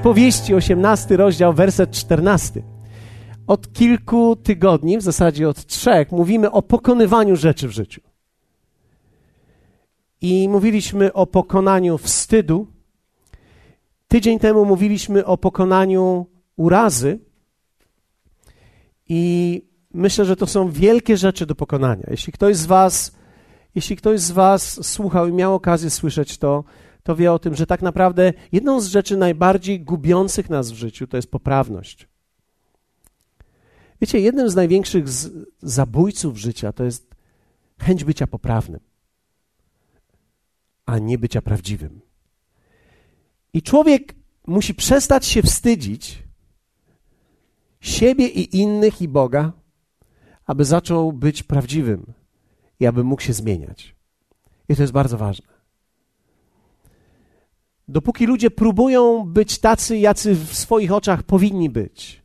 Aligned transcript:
Przypowieści, 0.00 0.54
18 0.54 1.16
rozdział, 1.16 1.52
werset 1.52 1.90
14. 1.90 2.62
Od 3.46 3.72
kilku 3.72 4.36
tygodni, 4.36 4.98
w 4.98 5.02
zasadzie 5.02 5.48
od 5.48 5.66
trzech, 5.66 6.12
mówimy 6.12 6.50
o 6.50 6.62
pokonywaniu 6.62 7.36
rzeczy 7.36 7.68
w 7.68 7.70
życiu. 7.70 8.00
I 10.20 10.48
mówiliśmy 10.48 11.12
o 11.12 11.26
pokonaniu 11.26 11.98
wstydu. 11.98 12.66
Tydzień 14.08 14.38
temu 14.38 14.64
mówiliśmy 14.64 15.24
o 15.24 15.36
pokonaniu 15.36 16.26
urazy. 16.56 17.18
I 19.08 19.62
myślę, 19.94 20.24
że 20.24 20.36
to 20.36 20.46
są 20.46 20.70
wielkie 20.70 21.16
rzeczy 21.16 21.46
do 21.46 21.54
pokonania. 21.54 22.06
Jeśli 22.10 22.32
ktoś 22.32 22.56
z 22.56 22.66
Was, 22.66 23.16
jeśli 23.74 23.96
ktoś 23.96 24.20
z 24.20 24.30
Was 24.30 24.86
słuchał 24.86 25.28
i 25.28 25.32
miał 25.32 25.54
okazję 25.54 25.90
słyszeć 25.90 26.38
to, 26.38 26.64
to 27.02 27.16
wie 27.16 27.32
o 27.32 27.38
tym, 27.38 27.54
że 27.54 27.66
tak 27.66 27.82
naprawdę 27.82 28.32
jedną 28.52 28.80
z 28.80 28.86
rzeczy 28.86 29.16
najbardziej 29.16 29.80
gubiących 29.80 30.50
nas 30.50 30.70
w 30.70 30.74
życiu 30.74 31.06
to 31.06 31.16
jest 31.16 31.30
poprawność. 31.30 32.08
Wiecie, 34.00 34.20
jednym 34.20 34.50
z 34.50 34.54
największych 34.54 35.08
z 35.08 35.48
zabójców 35.62 36.38
życia 36.38 36.72
to 36.72 36.84
jest 36.84 37.14
chęć 37.78 38.04
bycia 38.04 38.26
poprawnym, 38.26 38.80
a 40.86 40.98
nie 40.98 41.18
bycia 41.18 41.42
prawdziwym. 41.42 42.00
I 43.52 43.62
człowiek 43.62 44.14
musi 44.46 44.74
przestać 44.74 45.26
się 45.26 45.42
wstydzić 45.42 46.22
siebie 47.80 48.28
i 48.28 48.56
innych 48.56 49.02
i 49.02 49.08
Boga, 49.08 49.52
aby 50.46 50.64
zaczął 50.64 51.12
być 51.12 51.42
prawdziwym 51.42 52.12
i 52.80 52.86
aby 52.86 53.04
mógł 53.04 53.22
się 53.22 53.32
zmieniać. 53.32 53.94
I 54.68 54.76
to 54.76 54.82
jest 54.82 54.92
bardzo 54.92 55.18
ważne. 55.18 55.49
Dopóki 57.90 58.26
ludzie 58.26 58.50
próbują 58.50 59.24
być 59.24 59.58
tacy, 59.58 59.98
jacy 59.98 60.34
w 60.34 60.54
swoich 60.54 60.92
oczach 60.92 61.22
powinni 61.22 61.70
być, 61.70 62.22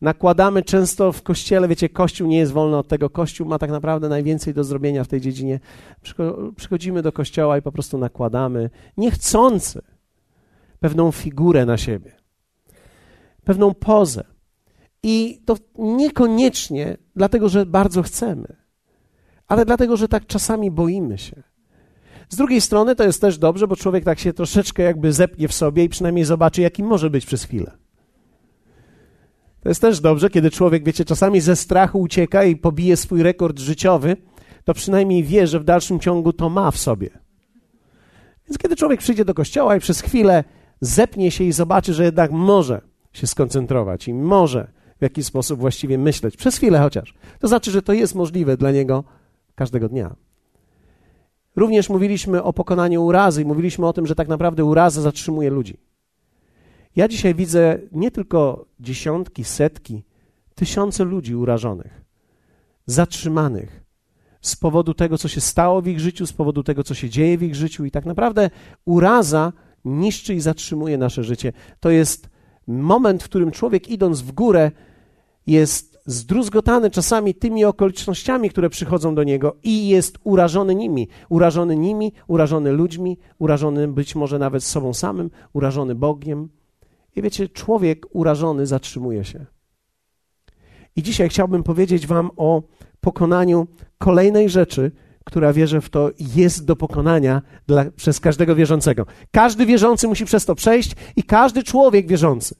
nakładamy 0.00 0.62
często 0.62 1.12
w 1.12 1.22
kościele, 1.22 1.68
wiecie, 1.68 1.88
kościół 1.88 2.28
nie 2.28 2.38
jest 2.38 2.52
wolny 2.52 2.76
od 2.76 2.88
tego, 2.88 3.10
kościół 3.10 3.46
ma 3.46 3.58
tak 3.58 3.70
naprawdę 3.70 4.08
najwięcej 4.08 4.54
do 4.54 4.64
zrobienia 4.64 5.04
w 5.04 5.08
tej 5.08 5.20
dziedzinie. 5.20 5.60
Przychodzimy 6.56 7.02
do 7.02 7.12
kościoła 7.12 7.58
i 7.58 7.62
po 7.62 7.72
prostu 7.72 7.98
nakładamy 7.98 8.70
niechcący 8.96 9.82
pewną 10.80 11.12
figurę 11.12 11.66
na 11.66 11.76
siebie, 11.76 12.12
pewną 13.44 13.74
pozę. 13.74 14.24
I 15.02 15.42
to 15.44 15.56
niekoniecznie 15.78 16.96
dlatego, 17.16 17.48
że 17.48 17.66
bardzo 17.66 18.02
chcemy, 18.02 18.56
ale 19.48 19.64
dlatego, 19.64 19.96
że 19.96 20.08
tak 20.08 20.26
czasami 20.26 20.70
boimy 20.70 21.18
się. 21.18 21.51
Z 22.32 22.36
drugiej 22.36 22.60
strony 22.60 22.96
to 22.96 23.04
jest 23.04 23.20
też 23.20 23.38
dobrze, 23.38 23.68
bo 23.68 23.76
człowiek 23.76 24.04
tak 24.04 24.18
się 24.18 24.32
troszeczkę 24.32 24.82
jakby 24.82 25.12
zepnie 25.12 25.48
w 25.48 25.52
sobie 25.52 25.84
i 25.84 25.88
przynajmniej 25.88 26.24
zobaczy, 26.24 26.60
jaki 26.62 26.82
może 26.82 27.10
być 27.10 27.26
przez 27.26 27.44
chwilę. 27.44 27.72
To 29.60 29.68
jest 29.68 29.80
też 29.80 30.00
dobrze, 30.00 30.30
kiedy 30.30 30.50
człowiek, 30.50 30.84
wiecie, 30.84 31.04
czasami 31.04 31.40
ze 31.40 31.56
strachu 31.56 32.00
ucieka 32.00 32.44
i 32.44 32.56
pobije 32.56 32.96
swój 32.96 33.22
rekord 33.22 33.58
życiowy, 33.58 34.16
to 34.64 34.74
przynajmniej 34.74 35.24
wie, 35.24 35.46
że 35.46 35.60
w 35.60 35.64
dalszym 35.64 36.00
ciągu 36.00 36.32
to 36.32 36.48
ma 36.48 36.70
w 36.70 36.78
sobie. 36.78 37.10
Więc 38.48 38.58
kiedy 38.58 38.76
człowiek 38.76 39.00
przyjdzie 39.00 39.24
do 39.24 39.34
kościoła 39.34 39.76
i 39.76 39.80
przez 39.80 40.00
chwilę 40.00 40.44
zepnie 40.80 41.30
się 41.30 41.44
i 41.44 41.52
zobaczy, 41.52 41.94
że 41.94 42.04
jednak 42.04 42.30
może 42.30 42.80
się 43.12 43.26
skoncentrować 43.26 44.08
i 44.08 44.14
może 44.14 44.70
w 44.98 45.02
jakiś 45.02 45.26
sposób 45.26 45.60
właściwie 45.60 45.98
myśleć, 45.98 46.36
przez 46.36 46.56
chwilę 46.56 46.78
chociaż, 46.78 47.14
to 47.38 47.48
znaczy, 47.48 47.70
że 47.70 47.82
to 47.82 47.92
jest 47.92 48.14
możliwe 48.14 48.56
dla 48.56 48.70
niego 48.70 49.04
każdego 49.54 49.88
dnia. 49.88 50.31
Również 51.56 51.88
mówiliśmy 51.88 52.42
o 52.42 52.52
pokonaniu 52.52 53.04
urazy 53.04 53.42
i 53.42 53.44
mówiliśmy 53.44 53.86
o 53.86 53.92
tym, 53.92 54.06
że 54.06 54.14
tak 54.14 54.28
naprawdę 54.28 54.64
uraza 54.64 55.00
zatrzymuje 55.00 55.50
ludzi. 55.50 55.76
Ja 56.96 57.08
dzisiaj 57.08 57.34
widzę 57.34 57.78
nie 57.92 58.10
tylko 58.10 58.66
dziesiątki, 58.80 59.44
setki, 59.44 60.02
tysiące 60.54 61.04
ludzi 61.04 61.36
urażonych, 61.36 62.04
zatrzymanych 62.86 63.82
z 64.40 64.56
powodu 64.56 64.94
tego, 64.94 65.18
co 65.18 65.28
się 65.28 65.40
stało 65.40 65.82
w 65.82 65.86
ich 65.86 66.00
życiu, 66.00 66.26
z 66.26 66.32
powodu 66.32 66.62
tego, 66.62 66.84
co 66.84 66.94
się 66.94 67.10
dzieje 67.10 67.38
w 67.38 67.42
ich 67.42 67.54
życiu, 67.54 67.84
i 67.84 67.90
tak 67.90 68.04
naprawdę 68.04 68.50
uraza 68.84 69.52
niszczy 69.84 70.34
i 70.34 70.40
zatrzymuje 70.40 70.98
nasze 70.98 71.24
życie. 71.24 71.52
To 71.80 71.90
jest 71.90 72.28
moment, 72.66 73.22
w 73.22 73.24
którym 73.24 73.50
człowiek 73.50 73.88
idąc 73.88 74.20
w 74.20 74.32
górę 74.32 74.70
jest 75.46 75.91
zdruzgotany 76.06 76.90
czasami 76.90 77.34
tymi 77.34 77.64
okolicznościami, 77.64 78.50
które 78.50 78.70
przychodzą 78.70 79.14
do 79.14 79.24
niego 79.24 79.56
i 79.62 79.88
jest 79.88 80.18
urażony 80.24 80.74
nimi. 80.74 81.08
Urażony 81.28 81.76
nimi, 81.76 82.12
urażony 82.26 82.72
ludźmi, 82.72 83.18
urażony 83.38 83.88
być 83.88 84.14
może 84.14 84.38
nawet 84.38 84.64
sobą 84.64 84.94
samym, 84.94 85.30
urażony 85.52 85.94
Bogiem. 85.94 86.48
I 87.16 87.22
wiecie, 87.22 87.48
człowiek 87.48 88.06
urażony 88.10 88.66
zatrzymuje 88.66 89.24
się. 89.24 89.46
I 90.96 91.02
dzisiaj 91.02 91.28
chciałbym 91.28 91.62
powiedzieć 91.62 92.06
Wam 92.06 92.30
o 92.36 92.62
pokonaniu 93.00 93.66
kolejnej 93.98 94.48
rzeczy, 94.48 94.90
która 95.24 95.52
wierzę 95.52 95.80
w 95.80 95.90
to, 95.90 96.10
jest 96.36 96.64
do 96.64 96.76
pokonania 96.76 97.42
dla, 97.66 97.84
przez 97.96 98.20
każdego 98.20 98.54
wierzącego. 98.54 99.06
Każdy 99.30 99.66
wierzący 99.66 100.08
musi 100.08 100.24
przez 100.24 100.44
to 100.44 100.54
przejść 100.54 100.92
i 101.16 101.22
każdy 101.22 101.62
człowiek 101.62 102.06
wierzący. 102.06 102.54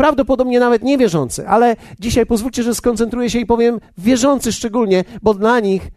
Prawdopodobnie 0.00 0.60
nawet 0.60 0.82
niewierzący, 0.82 1.48
ale 1.48 1.76
dzisiaj 2.00 2.26
pozwólcie, 2.26 2.62
że 2.62 2.74
skoncentruję 2.74 3.30
się 3.30 3.38
i 3.38 3.46
powiem 3.46 3.80
wierzący 3.98 4.52
szczególnie, 4.52 5.04
bo 5.22 5.34
dla 5.34 5.60
nich 5.60 5.90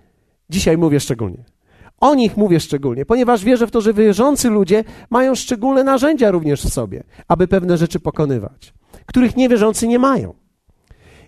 dzisiaj 0.50 0.78
mówię 0.78 1.00
szczególnie. 1.00 1.44
O 2.00 2.16
nich 2.16 2.38
mówię 2.38 2.60
szczególnie, 2.60 3.06
ponieważ 3.06 3.44
wierzę 3.44 3.68
w 3.68 3.72
to, 3.72 3.82
że 3.82 3.94
wierzący 3.94 4.50
ludzie 4.50 4.84
mają 5.10 5.36
szczególne 5.36 5.84
narzędzia 5.84 6.32
również 6.32 6.62
w 6.62 6.74
sobie, 6.74 7.04
aby 7.28 7.48
pewne 7.48 7.78
rzeczy 7.78 8.00
pokonywać, 8.00 8.74
których 9.06 9.36
niewierzący 9.36 9.88
nie 9.88 10.00
mają. 10.00 10.34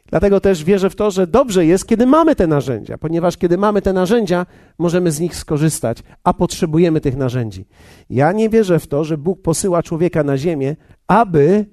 Dlatego 0.05 0.39
też 0.39 0.63
wierzę 0.63 0.89
w 0.89 0.95
to, 0.95 1.11
że 1.11 1.27
dobrze 1.27 1.65
jest, 1.65 1.87
kiedy 1.87 2.05
mamy 2.05 2.35
te 2.35 2.47
narzędzia, 2.47 2.97
ponieważ 2.97 3.37
kiedy 3.37 3.57
mamy 3.57 3.81
te 3.81 3.93
narzędzia, 3.93 4.45
możemy 4.77 5.11
z 5.11 5.19
nich 5.19 5.35
skorzystać, 5.35 6.03
a 6.23 6.33
potrzebujemy 6.33 7.01
tych 7.01 7.17
narzędzi. 7.17 7.65
Ja 8.09 8.31
nie 8.31 8.49
wierzę 8.49 8.79
w 8.79 8.87
to, 8.87 9.03
że 9.03 9.17
Bóg 9.17 9.41
posyła 9.41 9.83
człowieka 9.83 10.23
na 10.23 10.37
ziemię, 10.37 10.75
aby 11.07 11.65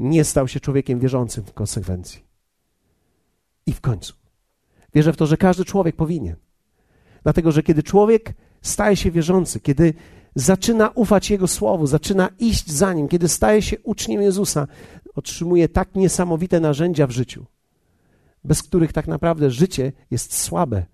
nie 0.00 0.24
stał 0.24 0.48
się 0.48 0.60
człowiekiem 0.60 0.98
wierzącym 0.98 1.44
w 1.44 1.52
konsekwencji. 1.52 2.24
I 3.66 3.72
w 3.72 3.80
końcu. 3.80 4.14
Wierzę 4.94 5.12
w 5.12 5.16
to, 5.16 5.26
że 5.26 5.36
każdy 5.36 5.64
człowiek 5.64 5.96
powinien. 5.96 6.36
Dlatego, 7.22 7.52
że 7.52 7.62
kiedy 7.62 7.82
człowiek 7.82 8.34
staje 8.62 8.96
się 8.96 9.10
wierzący, 9.10 9.60
kiedy 9.60 9.94
zaczyna 10.34 10.88
ufać 10.88 11.30
Jego 11.30 11.48
Słowu, 11.48 11.86
zaczyna 11.86 12.28
iść 12.38 12.70
za 12.70 12.92
Nim, 12.92 13.08
kiedy 13.08 13.28
staje 13.28 13.62
się 13.62 13.76
uczniem 13.80 14.22
Jezusa, 14.22 14.66
otrzymuje 15.14 15.68
tak 15.68 15.94
niesamowite 15.94 16.60
narzędzia 16.60 17.06
w 17.06 17.10
życiu, 17.10 17.46
bez 18.44 18.62
których 18.62 18.92
tak 18.92 19.08
naprawdę 19.08 19.50
życie 19.50 19.92
jest 20.10 20.38
słabe. 20.38 20.86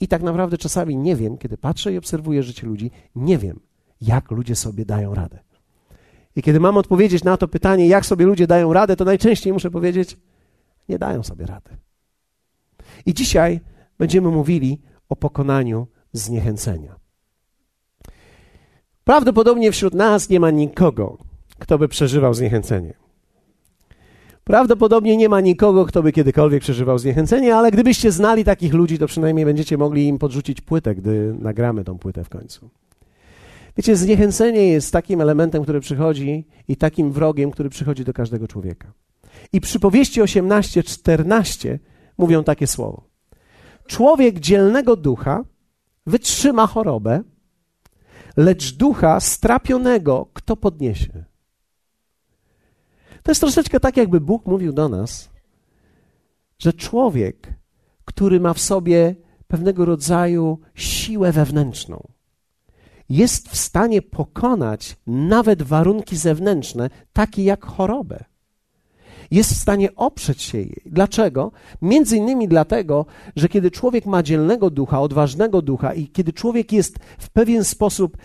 I 0.00 0.08
tak 0.08 0.22
naprawdę 0.22 0.58
czasami 0.58 0.96
nie 0.96 1.16
wiem, 1.16 1.38
kiedy 1.38 1.56
patrzę 1.56 1.92
i 1.92 1.98
obserwuję 1.98 2.42
życie 2.42 2.66
ludzi, 2.66 2.90
nie 3.14 3.38
wiem, 3.38 3.60
jak 4.00 4.30
ludzie 4.30 4.56
sobie 4.56 4.84
dają 4.84 5.14
radę. 5.14 5.38
I 6.36 6.42
kiedy 6.42 6.60
mam 6.60 6.76
odpowiedzieć 6.76 7.24
na 7.24 7.36
to 7.36 7.48
pytanie, 7.48 7.88
jak 7.88 8.06
sobie 8.06 8.26
ludzie 8.26 8.46
dają 8.46 8.72
radę, 8.72 8.96
to 8.96 9.04
najczęściej 9.04 9.52
muszę 9.52 9.70
powiedzieć, 9.70 10.16
nie 10.88 10.98
dają 10.98 11.22
sobie 11.22 11.46
rady. 11.46 11.70
I 13.06 13.14
dzisiaj 13.14 13.60
będziemy 13.98 14.28
mówili 14.28 14.80
o 15.08 15.16
pokonaniu 15.16 15.86
zniechęcenia. 16.12 16.96
Prawdopodobnie 19.04 19.72
wśród 19.72 19.94
nas 19.94 20.28
nie 20.28 20.40
ma 20.40 20.50
nikogo, 20.50 21.18
kto 21.58 21.78
by 21.78 21.88
przeżywał 21.88 22.34
zniechęcenie. 22.34 22.94
Prawdopodobnie 24.44 25.16
nie 25.16 25.28
ma 25.28 25.40
nikogo, 25.40 25.84
kto 25.84 26.02
by 26.02 26.12
kiedykolwiek 26.12 26.62
przeżywał 26.62 26.98
zniechęcenie, 26.98 27.56
ale 27.56 27.70
gdybyście 27.70 28.12
znali 28.12 28.44
takich 28.44 28.74
ludzi, 28.74 28.98
to 28.98 29.06
przynajmniej 29.06 29.46
będziecie 29.46 29.78
mogli 29.78 30.06
im 30.06 30.18
podrzucić 30.18 30.60
płytę, 30.60 30.94
gdy 30.94 31.34
nagramy 31.38 31.84
tą 31.84 31.98
płytę 31.98 32.24
w 32.24 32.28
końcu. 32.28 32.70
Wiecie, 33.76 33.96
zniechęcenie 33.96 34.68
jest 34.68 34.92
takim 34.92 35.20
elementem, 35.20 35.62
który 35.62 35.80
przychodzi 35.80 36.46
i 36.68 36.76
takim 36.76 37.12
wrogiem, 37.12 37.50
który 37.50 37.70
przychodzi 37.70 38.04
do 38.04 38.12
każdego 38.12 38.48
człowieka. 38.48 38.92
I 39.52 39.60
przypowieści 39.60 40.22
18-14 40.22 41.78
mówią 42.18 42.44
takie 42.44 42.66
słowo. 42.66 43.08
Człowiek 43.86 44.40
dzielnego 44.40 44.96
ducha 44.96 45.44
wytrzyma 46.06 46.66
chorobę, 46.66 47.22
lecz 48.36 48.74
ducha 48.74 49.20
strapionego 49.20 50.26
kto 50.32 50.56
podniesie? 50.56 51.24
To 53.22 53.30
jest 53.30 53.40
troszeczkę 53.40 53.80
tak, 53.80 53.96
jakby 53.96 54.20
Bóg 54.20 54.46
mówił 54.46 54.72
do 54.72 54.88
nas, 54.88 55.30
że 56.58 56.72
człowiek, 56.72 57.54
który 58.04 58.40
ma 58.40 58.54
w 58.54 58.60
sobie 58.60 59.16
pewnego 59.46 59.84
rodzaju 59.84 60.58
siłę 60.74 61.32
wewnętrzną, 61.32 62.08
jest 63.08 63.48
w 63.48 63.56
stanie 63.56 64.02
pokonać 64.02 64.96
nawet 65.06 65.62
warunki 65.62 66.16
zewnętrzne, 66.16 66.90
takie 67.12 67.44
jak 67.44 67.64
chorobę. 67.64 68.24
Jest 69.30 69.52
w 69.52 69.60
stanie 69.60 69.94
oprzeć 69.96 70.42
się 70.42 70.58
jej. 70.58 70.82
Dlaczego? 70.86 71.52
Między 71.82 72.16
innymi 72.16 72.48
dlatego, 72.48 73.06
że 73.36 73.48
kiedy 73.48 73.70
człowiek 73.70 74.06
ma 74.06 74.22
dzielnego 74.22 74.70
ducha, 74.70 75.00
odważnego 75.00 75.62
ducha 75.62 75.94
i 75.94 76.08
kiedy 76.08 76.32
człowiek 76.32 76.72
jest 76.72 76.98
w 77.18 77.30
pewien 77.30 77.64
sposób 77.64 78.16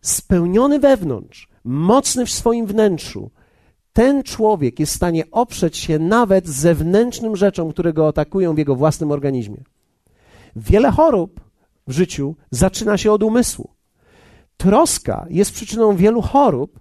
spełniony 0.00 0.78
wewnątrz, 0.78 1.48
mocny 1.64 2.26
w 2.26 2.30
swoim 2.30 2.66
wnętrzu, 2.66 3.30
ten 3.92 4.22
człowiek 4.22 4.80
jest 4.80 4.92
w 4.92 4.96
stanie 4.96 5.24
oprzeć 5.30 5.76
się 5.76 5.98
nawet 5.98 6.48
zewnętrznym 6.48 7.36
rzeczom, 7.36 7.72
które 7.72 7.92
go 7.92 8.08
atakują 8.08 8.54
w 8.54 8.58
jego 8.58 8.76
własnym 8.76 9.10
organizmie. 9.10 9.64
Wiele 10.56 10.90
chorób 10.90 11.40
w 11.86 11.92
życiu 11.92 12.34
zaczyna 12.50 12.98
się 12.98 13.12
od 13.12 13.22
umysłu. 13.22 13.75
Troska 14.56 15.26
jest 15.30 15.52
przyczyną 15.52 15.96
wielu 15.96 16.22
chorób 16.22 16.80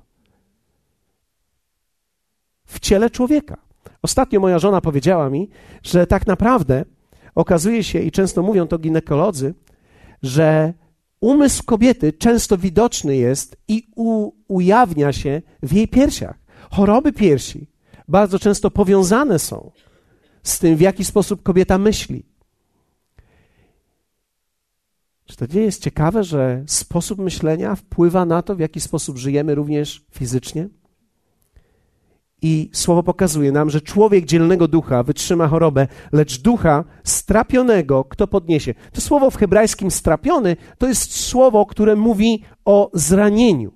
w 2.66 2.80
ciele 2.80 3.10
człowieka. 3.10 3.58
Ostatnio 4.02 4.40
moja 4.40 4.60
żona 4.60 4.82
powiedziała 4.82 5.30
mi, 5.30 5.50
że 5.84 6.08
tak 6.08 6.28
naprawdę 6.28 6.86
okazuje 7.36 7.84
się, 7.84 8.00
i 8.00 8.12
często 8.12 8.44
mówią 8.44 8.68
to 8.68 8.78
ginekolodzy, 8.78 9.54
że 10.24 10.74
umysł 11.20 11.64
kobiety 11.64 12.14
często 12.14 12.58
widoczny 12.58 13.16
jest 13.16 13.58
i 13.68 13.88
u, 13.96 14.32
ujawnia 14.48 15.14
się 15.14 15.42
w 15.64 15.74
jej 15.74 15.88
piersiach. 15.88 16.40
Choroby 16.72 17.14
piersi 17.14 17.68
bardzo 18.08 18.40
często 18.40 18.72
powiązane 18.72 19.40
są 19.40 19.72
z 20.44 20.60
tym, 20.60 20.76
w 20.76 20.82
jaki 20.82 21.06
sposób 21.06 21.44
kobieta 21.44 21.78
myśli. 21.78 22.35
Czy 25.26 25.36
to 25.38 25.46
nie 25.54 25.62
jest 25.62 25.84
ciekawe, 25.84 26.24
że 26.24 26.64
sposób 26.68 27.20
myślenia 27.20 27.76
wpływa 27.76 28.26
na 28.26 28.42
to, 28.42 28.56
w 28.56 28.60
jaki 28.60 28.82
sposób 28.82 29.18
żyjemy 29.18 29.56
również 29.56 30.06
fizycznie? 30.12 30.70
I 32.42 32.70
słowo 32.74 33.04
pokazuje 33.04 33.52
nam, 33.52 33.70
że 33.70 33.82
człowiek 33.82 34.26
dzielnego 34.26 34.68
ducha 34.68 35.04
wytrzyma 35.04 35.48
chorobę, 35.48 35.88
lecz 36.12 36.42
ducha 36.42 36.84
strapionego 37.04 38.04
kto 38.04 38.28
podniesie. 38.28 38.74
To 38.92 39.02
słowo 39.02 39.32
w 39.32 39.38
hebrajskim 39.38 39.92
strapiony 39.92 40.58
to 40.78 40.88
jest 40.88 41.16
słowo, 41.16 41.66
które 41.66 41.96
mówi 41.96 42.44
o 42.66 42.92
zranieniu, 42.94 43.72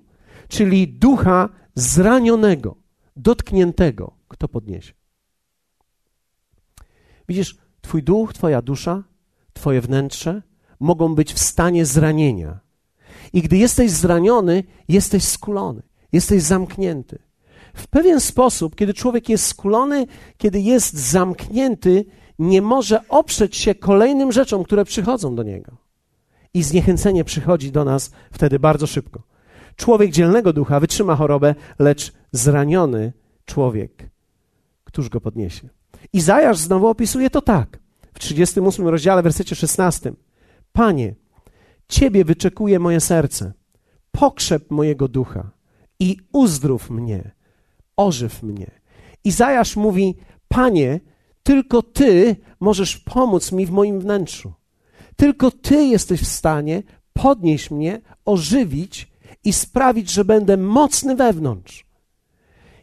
czyli 0.48 0.88
ducha 0.88 1.48
zranionego, 1.74 2.76
dotkniętego 3.16 4.12
kto 4.28 4.48
podniesie. 4.48 4.92
Widzisz, 7.28 7.58
Twój 7.80 8.02
duch, 8.02 8.32
Twoja 8.32 8.62
dusza, 8.62 9.02
Twoje 9.52 9.80
wnętrze 9.80 10.42
mogą 10.80 11.14
być 11.14 11.32
w 11.32 11.38
stanie 11.38 11.86
zranienia. 11.86 12.60
I 13.32 13.42
gdy 13.42 13.56
jesteś 13.56 13.90
zraniony, 13.90 14.64
jesteś 14.88 15.24
skulony, 15.24 15.82
jesteś 16.12 16.42
zamknięty. 16.42 17.18
W 17.74 17.86
pewien 17.86 18.20
sposób, 18.20 18.76
kiedy 18.76 18.94
człowiek 18.94 19.28
jest 19.28 19.46
skulony, 19.46 20.06
kiedy 20.38 20.60
jest 20.60 20.98
zamknięty, 20.98 22.04
nie 22.38 22.62
może 22.62 23.08
oprzeć 23.08 23.56
się 23.56 23.74
kolejnym 23.74 24.32
rzeczom, 24.32 24.64
które 24.64 24.84
przychodzą 24.84 25.34
do 25.34 25.42
niego. 25.42 25.76
I 26.54 26.62
zniechęcenie 26.62 27.24
przychodzi 27.24 27.72
do 27.72 27.84
nas 27.84 28.10
wtedy 28.32 28.58
bardzo 28.58 28.86
szybko. 28.86 29.22
Człowiek 29.76 30.10
dzielnego 30.10 30.52
ducha 30.52 30.80
wytrzyma 30.80 31.16
chorobę, 31.16 31.54
lecz 31.78 32.12
zraniony 32.32 33.12
człowiek, 33.44 34.10
któż 34.84 35.08
go 35.08 35.20
podniesie? 35.20 35.68
Izajasz 36.12 36.58
znowu 36.58 36.86
opisuje 36.86 37.30
to 37.30 37.42
tak. 37.42 37.78
W 38.14 38.18
38 38.18 38.88
rozdziale, 38.88 39.22
wersecie 39.22 39.56
16. 39.56 40.12
Panie, 40.72 41.14
Ciebie 41.88 42.24
wyczekuje 42.24 42.78
moje 42.78 43.00
serce. 43.00 43.52
Pokrzep 44.10 44.70
mojego 44.70 45.08
ducha 45.08 45.50
i 46.00 46.16
uzdrów 46.32 46.90
mnie 46.90 47.30
ożyw 47.96 48.42
mnie. 48.42 48.70
Izajasz 49.24 49.76
mówi: 49.76 50.16
Panie, 50.48 51.00
tylko 51.42 51.82
Ty 51.82 52.36
możesz 52.60 52.96
pomóc 52.96 53.52
mi 53.52 53.66
w 53.66 53.70
moim 53.70 54.00
wnętrzu. 54.00 54.52
Tylko 55.16 55.50
Ty 55.50 55.84
jesteś 55.84 56.20
w 56.20 56.26
stanie 56.26 56.82
podnieść 57.12 57.70
mnie, 57.70 58.00
ożywić 58.24 59.10
i 59.44 59.52
sprawić, 59.52 60.10
że 60.10 60.24
będę 60.24 60.56
mocny 60.56 61.16
wewnątrz. 61.16 61.86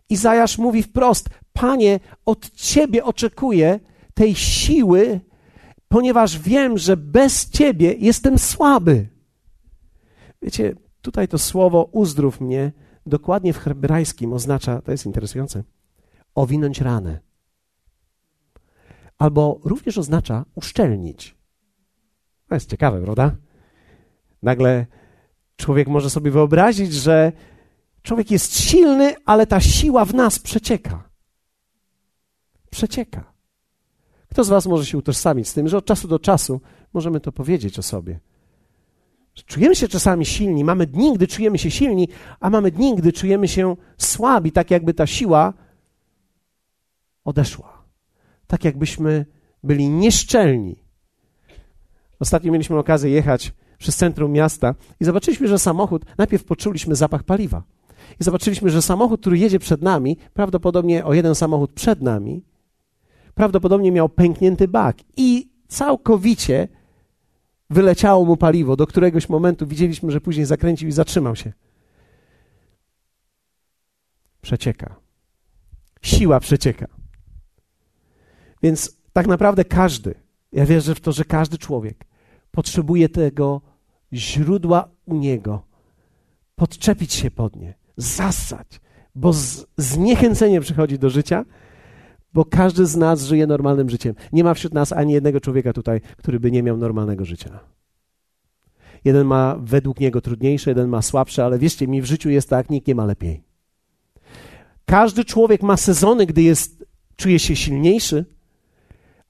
Izajasz 0.10 0.57
mówi 0.57 0.83
wprost: 0.83 1.30
Panie, 1.54 2.00
od 2.25 2.51
Ciebie 2.51 3.04
oczekuję 3.04 3.80
tej 4.13 4.36
siły, 4.36 5.19
ponieważ 5.88 6.39
wiem, 6.39 6.78
że 6.78 6.98
bez 6.98 7.50
Ciebie 7.50 7.94
jestem 7.94 8.39
słaby. 8.39 9.07
Wiecie, 10.42 10.75
tutaj 11.01 11.28
to 11.28 11.38
słowo 11.38 11.89
uzdrów 11.92 12.42
mnie 12.42 12.72
dokładnie 13.06 13.54
w 13.54 13.57
hebrajskim 13.57 14.34
oznacza, 14.34 14.81
to 14.81 14.92
jest 14.92 15.06
interesujące, 15.06 15.63
owinąć 16.36 16.81
ranę. 16.81 17.19
Albo 19.18 19.60
również 19.63 19.98
oznacza 19.98 20.45
uszczelnić. 20.56 21.38
To 22.48 22.56
jest 22.56 22.69
ciekawe, 22.69 23.01
prawda? 23.01 23.36
Nagle 24.44 24.86
człowiek 25.56 25.88
może 25.88 26.10
sobie 26.10 26.31
wyobrazić, 26.31 26.94
że 26.94 27.31
człowiek 28.01 28.31
jest 28.31 28.60
silny, 28.60 29.16
ale 29.25 29.48
ta 29.48 29.60
siła 29.60 30.06
w 30.06 30.13
nas 30.13 30.40
przecieka. 30.40 31.10
Przecieka. 32.69 33.37
Kto 34.38 34.44
z 34.44 34.50
Was 34.50 34.66
może 34.66 34.86
się 34.86 34.98
utożsamić 34.98 35.48
z 35.48 35.54
tym, 35.54 35.68
że 35.68 35.78
od 35.78 35.86
czasu 35.86 36.07
do 36.07 36.19
czasu 36.19 36.62
możemy 36.94 37.19
to 37.19 37.31
powiedzieć 37.31 37.80
o 37.80 37.81
sobie? 37.81 38.19
Czujemy 39.45 39.75
się 39.75 39.88
czasami 39.88 40.25
silni, 40.25 40.63
mamy 40.63 40.88
dni, 40.88 41.13
gdy 41.13 41.28
czujemy 41.28 41.57
się 41.57 41.72
silni, 41.72 42.07
a 42.39 42.50
mamy 42.50 42.72
dni, 42.72 42.95
gdy 42.95 43.13
czujemy 43.13 43.48
się 43.48 43.75
słabi, 43.98 44.51
tak 44.51 44.72
jakby 44.72 44.94
ta 44.94 45.07
siła 45.07 45.54
odeszła. 47.24 47.84
Tak 48.48 48.66
jakbyśmy 48.66 49.25
byli 49.63 49.89
nieszczelni. 49.89 50.75
Ostatnio 52.19 52.51
mieliśmy 52.51 52.78
okazję 52.78 53.12
jechać 53.12 53.54
przez 53.78 53.95
centrum 53.95 54.31
miasta 54.31 54.75
i 55.00 55.06
zobaczyliśmy, 55.06 55.48
że 55.48 55.60
samochód, 55.60 56.06
najpierw 56.18 56.44
poczuliśmy 56.44 56.95
zapach 56.95 57.24
paliwa. 57.24 57.63
I 58.19 58.24
zobaczyliśmy, 58.24 58.69
że 58.69 58.81
samochód, 58.81 59.22
który 59.22 59.38
jedzie 59.38 59.60
przed 59.60 59.81
nami, 59.81 60.18
prawdopodobnie 60.33 61.06
o 61.06 61.13
jeden 61.13 61.36
samochód 61.36 61.72
przed 61.72 62.01
nami, 62.01 62.44
prawdopodobnie 63.38 63.92
miał 63.92 64.10
pęknięty 64.10 64.68
bak 64.68 64.98
i 65.18 65.50
całkowicie 65.68 66.68
wyleciało 67.69 68.25
mu 68.25 68.38
paliwo. 68.38 68.75
Do 68.75 68.88
któregoś 68.88 69.30
momentu 69.30 69.68
widzieliśmy, 69.68 70.12
że 70.12 70.22
później 70.22 70.45
zakręcił 70.45 70.89
i 70.89 70.92
zatrzymał 70.92 71.36
się. 71.36 71.54
Przecieka. 74.42 74.95
Siła 76.02 76.40
przecieka. 76.40 76.88
Więc 78.64 78.97
tak 79.14 79.28
naprawdę 79.28 79.66
każdy, 79.66 80.16
ja 80.52 80.66
wierzę 80.66 80.95
w 80.95 81.00
to, 81.00 81.12
że 81.12 81.26
każdy 81.26 81.57
człowiek 81.57 82.06
potrzebuje 82.52 83.09
tego 83.09 83.62
źródła 84.14 84.90
u 85.06 85.16
niego, 85.16 85.64
podczepić 86.56 87.14
się 87.14 87.31
pod 87.31 87.56
nie, 87.56 87.73
zasać, 87.97 88.81
bo 89.16 89.33
zniechęcenie 89.78 90.62
przychodzi 90.62 91.00
do 91.00 91.09
życia, 91.09 91.45
bo 92.34 92.46
każdy 92.46 92.86
z 92.86 92.96
nas 92.96 93.24
żyje 93.24 93.48
normalnym 93.48 93.90
życiem. 93.90 94.16
Nie 94.34 94.44
ma 94.44 94.54
wśród 94.54 94.74
nas 94.74 94.92
ani 94.92 95.14
jednego 95.14 95.42
człowieka 95.42 95.74
tutaj, 95.74 96.02
który 96.18 96.40
by 96.40 96.52
nie 96.52 96.64
miał 96.64 96.78
normalnego 96.78 97.26
życia. 97.26 97.60
Jeden 99.06 99.28
ma 99.28 99.56
według 99.60 100.00
niego 100.00 100.22
trudniejsze, 100.22 100.72
jeden 100.72 100.90
ma 100.90 101.02
słabsze, 101.02 101.46
ale 101.46 101.60
wierzcie 101.60 101.88
mi, 101.88 102.02
w 102.02 102.06
życiu 102.06 102.30
jest 102.30 102.50
tak, 102.50 102.69
nikt 102.69 102.88
nie 102.88 102.96
ma 102.96 103.06
lepiej. 103.06 103.44
Każdy 104.86 105.26
człowiek 105.26 105.64
ma 105.64 105.78
sezony, 105.78 106.26
gdy 106.26 106.42
jest, 106.42 106.86
czuje 107.16 107.40
się 107.40 107.56
silniejszy, 107.56 108.26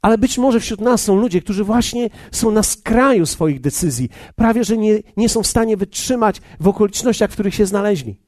ale 0.01 0.17
być 0.17 0.37
może 0.37 0.59
wśród 0.59 0.81
nas 0.81 1.03
są 1.03 1.15
ludzie, 1.15 1.41
którzy 1.41 1.63
właśnie 1.63 2.09
są 2.31 2.51
na 2.51 2.63
skraju 2.63 3.25
swoich 3.25 3.61
decyzji, 3.61 4.09
prawie 4.35 4.63
że 4.63 4.77
nie, 4.77 4.99
nie 5.17 5.29
są 5.29 5.43
w 5.43 5.47
stanie 5.47 5.77
wytrzymać 5.77 6.41
w 6.59 6.67
okolicznościach, 6.67 7.29
w 7.29 7.33
których 7.33 7.55
się 7.55 7.65
znaleźli. 7.65 8.26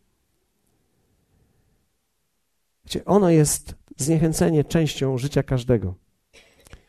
Wiecie, 2.89 3.05
ono 3.05 3.29
jest 3.29 3.75
zniechęcenie 3.97 4.63
częścią 4.63 5.17
życia 5.17 5.43
każdego 5.43 5.95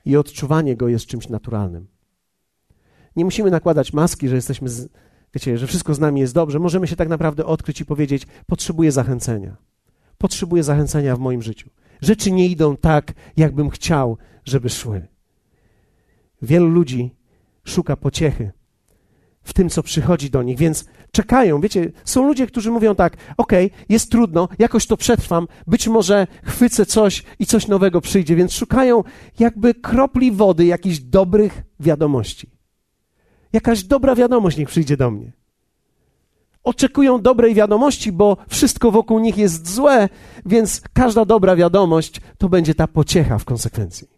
i 0.05 0.17
odczuwanie 0.17 0.77
go 0.77 0.89
jest 0.89 1.07
czymś 1.07 1.29
naturalnym. 1.29 1.87
Nie 3.17 3.25
musimy 3.25 3.51
nakładać 3.51 3.93
maski, 3.93 4.29
że 4.29 4.35
jesteśmy, 4.35 4.69
z, 4.69 4.89
wiecie, 5.35 5.59
że 5.59 5.67
wszystko 5.67 5.95
z 5.95 5.99
nami 5.99 6.21
jest 6.21 6.35
dobrze. 6.35 6.59
Możemy 6.59 6.87
się 6.87 6.97
tak 6.97 7.09
naprawdę 7.09 7.47
odkryć 7.47 7.81
i 7.81 7.85
powiedzieć: 7.85 8.27
Potrzebuję 8.47 8.93
zachęcenia. 8.93 9.57
Potrzebuję 10.19 10.63
zachęcenia 10.63 11.17
w 11.17 11.19
moim 11.19 11.43
życiu. 11.43 11.71
Rzeczy 12.01 12.33
nie 12.33 12.47
idą 12.47 12.77
tak, 12.77 13.13
jakbym 13.37 13.71
chciał, 13.71 14.19
żeby 14.45 14.69
szły. 14.69 15.07
Wielu 16.43 16.69
ludzi 16.69 17.17
szuka 17.65 17.97
pociechy 17.97 18.53
w 19.51 19.53
tym, 19.53 19.69
co 19.69 19.83
przychodzi 19.83 20.31
do 20.31 20.43
nich, 20.43 20.59
więc 20.59 20.85
czekają. 21.13 21.61
Wiecie, 21.61 21.93
są 22.05 22.27
ludzie, 22.27 22.47
którzy 22.47 22.71
mówią 22.71 22.95
tak: 22.95 23.17
okej, 23.37 23.67
okay, 23.67 23.87
jest 23.89 24.11
trudno, 24.11 24.49
jakoś 24.59 24.87
to 24.87 24.97
przetrwam, 24.97 25.49
być 25.67 25.89
może 25.89 26.27
chwycę 26.45 26.87
coś 26.87 27.23
i 27.39 27.47
coś 27.47 27.69
nowego 27.69 28.01
przyjdzie, 28.01 28.37
więc 28.37 28.53
szukają 28.53 29.05
jakby 29.39 29.75
kropli 29.75 30.33
wody, 30.33 30.65
jakichś 30.65 30.99
dobrych 30.99 31.63
wiadomości. 31.81 32.51
Jakaś 33.53 33.83
dobra 33.83 34.15
wiadomość 34.15 34.57
niech 34.57 34.69
przyjdzie 34.69 34.97
do 34.97 35.11
mnie. 35.11 35.33
Oczekują 36.65 37.23
dobrej 37.23 37.55
wiadomości, 37.55 38.13
bo 38.13 38.37
wszystko 38.49 38.91
wokół 38.91 39.19
nich 39.19 39.37
jest 39.37 39.75
złe, 39.75 40.09
więc 40.47 40.83
każda 40.93 41.25
dobra 41.25 41.57
wiadomość 41.57 42.21
to 42.39 42.49
będzie 42.49 42.75
ta 42.75 42.87
pociecha 42.87 43.39
w 43.39 43.45
konsekwencji. 43.45 44.09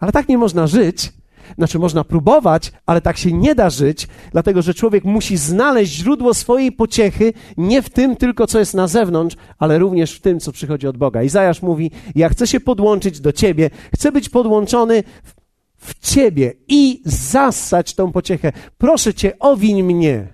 Ale 0.00 0.12
tak 0.12 0.28
nie 0.28 0.38
można 0.38 0.66
żyć, 0.66 1.12
znaczy 1.58 1.78
można 1.78 2.04
próbować, 2.04 2.72
ale 2.86 3.00
tak 3.00 3.18
się 3.18 3.32
nie 3.32 3.54
da 3.54 3.70
żyć, 3.70 4.08
dlatego 4.32 4.62
że 4.62 4.74
człowiek 4.74 5.04
musi 5.04 5.36
znaleźć 5.36 5.92
źródło 5.92 6.34
swojej 6.34 6.72
pociechy 6.72 7.32
nie 7.56 7.82
w 7.82 7.90
tym 7.90 8.16
tylko, 8.16 8.46
co 8.46 8.58
jest 8.58 8.74
na 8.74 8.86
zewnątrz, 8.86 9.36
ale 9.58 9.78
również 9.78 10.12
w 10.12 10.20
tym, 10.20 10.40
co 10.40 10.52
przychodzi 10.52 10.86
od 10.86 10.96
Boga. 10.96 11.22
Izajasz 11.22 11.62
mówi: 11.62 11.90
Ja 12.14 12.28
chcę 12.28 12.46
się 12.46 12.60
podłączyć 12.60 13.20
do 13.20 13.32
ciebie, 13.32 13.70
chcę 13.94 14.12
być 14.12 14.28
podłączony 14.28 15.02
w, 15.22 15.34
w 15.76 15.98
ciebie 15.98 16.52
i 16.68 17.02
zassać 17.04 17.94
tą 17.94 18.12
pociechę. 18.12 18.52
Proszę 18.78 19.14
cię, 19.14 19.38
owiń 19.38 19.82
mnie, 19.82 20.28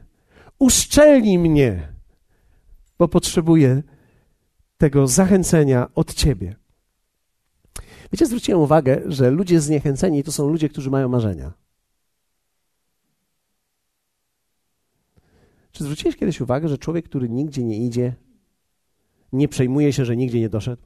uszczelnij 0.59 1.39
mnie, 1.39 1.89
bo 2.99 3.09
potrzebuję 3.09 3.83
tego 4.79 5.09
zachęcenia 5.09 5.87
od 5.95 6.15
ciebie. 6.15 6.64
Wiecie, 8.15 8.27
zwróciłem 8.27 8.61
uwagę, 8.61 9.03
że 9.07 9.31
ludzie 9.31 9.61
zniechęceni 9.61 10.23
to 10.23 10.33
są 10.33 10.49
ludzie, 10.49 10.69
którzy 10.69 10.91
mają 10.91 11.09
marzenia. 11.09 11.53
Czy 15.73 15.85
zwróciłeś 15.85 16.17
kiedyś 16.17 16.41
uwagę, 16.41 16.69
że 16.69 16.79
człowiek, 16.79 17.05
który 17.05 17.29
nigdzie 17.29 17.65
nie 17.65 17.87
idzie, 17.87 18.15
nie 19.33 19.49
przejmuje 19.49 19.93
się, 19.93 20.05
że 20.05 20.17
nigdzie 20.17 20.41
nie 20.41 20.49
doszedł? 20.49 20.83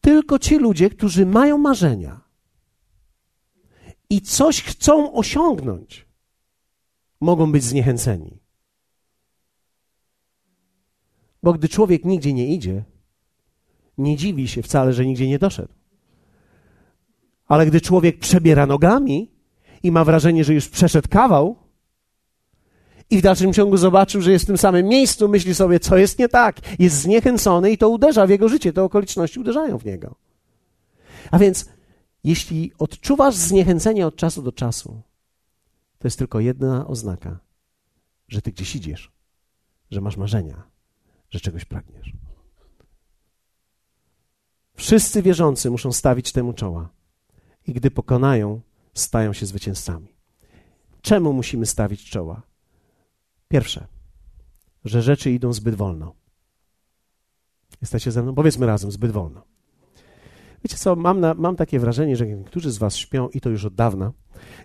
Tylko 0.00 0.38
ci 0.38 0.58
ludzie, 0.58 0.90
którzy 0.90 1.26
mają 1.26 1.58
marzenia 1.58 2.20
i 4.10 4.20
coś 4.20 4.62
chcą 4.62 5.12
osiągnąć, 5.12 6.06
mogą 7.20 7.52
być 7.52 7.64
zniechęceni. 7.64 8.38
Bo 11.42 11.52
gdy 11.52 11.68
człowiek 11.68 12.04
nigdzie 12.04 12.32
nie 12.32 12.54
idzie, 12.54 12.84
nie 13.98 14.16
dziwi 14.16 14.48
się 14.48 14.62
wcale, 14.62 14.92
że 14.92 15.06
nigdzie 15.06 15.28
nie 15.28 15.38
doszedł. 15.38 15.72
Ale 17.46 17.66
gdy 17.66 17.80
człowiek 17.80 18.18
przebiera 18.18 18.66
nogami 18.66 19.30
i 19.82 19.92
ma 19.92 20.04
wrażenie, 20.04 20.44
że 20.44 20.54
już 20.54 20.68
przeszedł 20.68 21.08
kawał, 21.08 21.56
i 23.10 23.18
w 23.18 23.22
dalszym 23.22 23.52
ciągu 23.52 23.76
zobaczył, 23.76 24.20
że 24.20 24.32
jest 24.32 24.44
w 24.44 24.46
tym 24.46 24.58
samym 24.58 24.86
miejscu, 24.86 25.28
myśli 25.28 25.54
sobie, 25.54 25.80
co 25.80 25.96
jest 25.96 26.18
nie 26.18 26.28
tak. 26.28 26.78
Jest 26.78 26.96
zniechęcony 26.96 27.70
i 27.70 27.78
to 27.78 27.88
uderza 27.88 28.26
w 28.26 28.30
jego 28.30 28.48
życie, 28.48 28.72
te 28.72 28.82
okoliczności 28.82 29.40
uderzają 29.40 29.78
w 29.78 29.84
niego. 29.84 30.14
A 31.30 31.38
więc, 31.38 31.68
jeśli 32.24 32.72
odczuwasz 32.78 33.34
zniechęcenie 33.34 34.06
od 34.06 34.16
czasu 34.16 34.42
do 34.42 34.52
czasu, 34.52 35.02
to 35.98 36.08
jest 36.08 36.18
tylko 36.18 36.40
jedna 36.40 36.86
oznaka, 36.86 37.38
że 38.28 38.42
ty 38.42 38.52
gdzieś 38.52 38.76
idziesz, 38.76 39.12
że 39.90 40.00
masz 40.00 40.16
marzenia, 40.16 40.62
że 41.30 41.40
czegoś 41.40 41.64
pragniesz. 41.64 42.12
Wszyscy 44.80 45.22
wierzący 45.22 45.70
muszą 45.70 45.92
stawić 45.92 46.32
temu 46.32 46.52
czoła. 46.52 46.88
I 47.66 47.72
gdy 47.72 47.90
pokonają, 47.90 48.60
stają 48.94 49.32
się 49.32 49.46
zwycięzcami. 49.46 50.08
Czemu 51.02 51.32
musimy 51.32 51.66
stawić 51.66 52.10
czoła? 52.10 52.42
Pierwsze, 53.48 53.86
że 54.84 55.02
rzeczy 55.02 55.30
idą 55.30 55.52
zbyt 55.52 55.74
wolno. 55.74 56.14
Jesteście 57.80 58.10
ze 58.10 58.22
mną? 58.22 58.34
Powiedzmy 58.34 58.66
razem, 58.66 58.90
zbyt 58.90 59.10
wolno. 59.10 59.42
Wiecie 60.64 60.76
co, 60.76 60.96
mam, 60.96 61.20
na, 61.20 61.34
mam 61.34 61.56
takie 61.56 61.80
wrażenie, 61.80 62.16
że 62.16 62.26
niektórzy 62.26 62.70
z 62.70 62.78
was 62.78 62.96
śpią 62.96 63.28
i 63.28 63.40
to 63.40 63.50
już 63.50 63.64
od 63.64 63.74
dawna. 63.74 64.12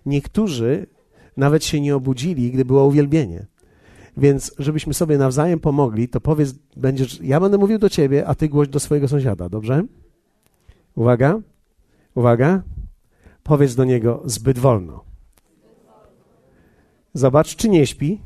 Niektórzy 0.05 0.88
nawet 1.38 1.65
się 1.65 1.81
nie 1.81 1.95
obudzili, 1.95 2.51
gdy 2.51 2.65
było 2.65 2.86
uwielbienie. 2.86 3.48
Więc 4.17 4.55
żebyśmy 4.60 4.93
sobie 4.93 5.17
nawzajem 5.17 5.60
pomogli, 5.60 6.10
to 6.10 6.22
powiedz, 6.22 6.53
będziesz, 6.77 7.22
ja 7.22 7.39
będę 7.39 7.57
mówił 7.57 7.79
do 7.79 7.89
ciebie, 7.89 8.27
a 8.27 8.36
ty 8.36 8.50
głoś 8.50 8.67
do 8.67 8.79
swojego 8.79 9.07
sąsiada, 9.07 9.50
dobrze? 9.50 9.84
Uwaga, 10.96 11.40
uwaga. 12.16 12.62
Powiedz 13.44 13.75
do 13.75 13.84
niego 13.84 14.22
zbyt 14.25 14.60
wolno. 14.60 15.04
Zobacz, 17.14 17.56
czy 17.56 17.70
nie 17.70 17.88
śpi. 17.88 18.22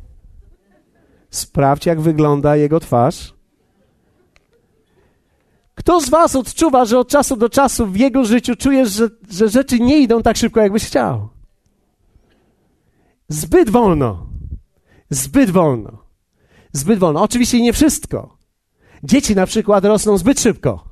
Sprawdź, 1.29 1.85
jak 1.85 2.01
wygląda 2.01 2.55
jego 2.55 2.79
twarz. 2.79 3.33
Kto 5.75 6.01
z 6.01 6.09
Was 6.09 6.35
odczuwa, 6.35 6.85
że 6.85 6.99
od 6.99 7.07
czasu 7.07 7.35
do 7.35 7.49
czasu 7.49 7.87
w 7.87 7.97
jego 7.97 8.25
życiu 8.25 8.55
czujesz, 8.55 8.91
że, 8.91 9.09
że 9.29 9.49
rzeczy 9.49 9.79
nie 9.79 9.99
idą 9.99 10.21
tak 10.21 10.37
szybko, 10.37 10.59
jakbyś 10.59 10.85
chciał? 10.85 11.29
Zbyt 13.27 13.69
wolno. 13.69 14.27
Zbyt 15.09 15.49
wolno. 15.49 15.97
Zbyt 16.71 16.99
wolno. 16.99 17.21
Oczywiście 17.21 17.61
nie 17.61 17.73
wszystko. 17.73 18.37
Dzieci 19.03 19.35
na 19.35 19.45
przykład 19.45 19.85
rosną 19.85 20.17
zbyt 20.17 20.39
szybko. 20.39 20.88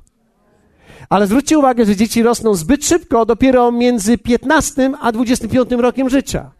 Ale 1.08 1.26
zwróćcie 1.26 1.58
uwagę, 1.58 1.84
że 1.84 1.96
dzieci 1.96 2.22
rosną 2.22 2.54
zbyt 2.54 2.84
szybko, 2.84 3.26
dopiero 3.26 3.72
między 3.72 4.18
15 4.18 4.92
a 5.00 5.12
25 5.12 5.70
rokiem 5.70 6.10
życia. 6.10 6.50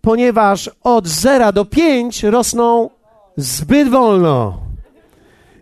Ponieważ 0.00 0.70
od 0.82 1.08
0 1.08 1.52
do 1.52 1.64
5 1.64 2.22
rosną 2.22 2.90
zbyt 3.36 3.88
wolno. 3.88 4.58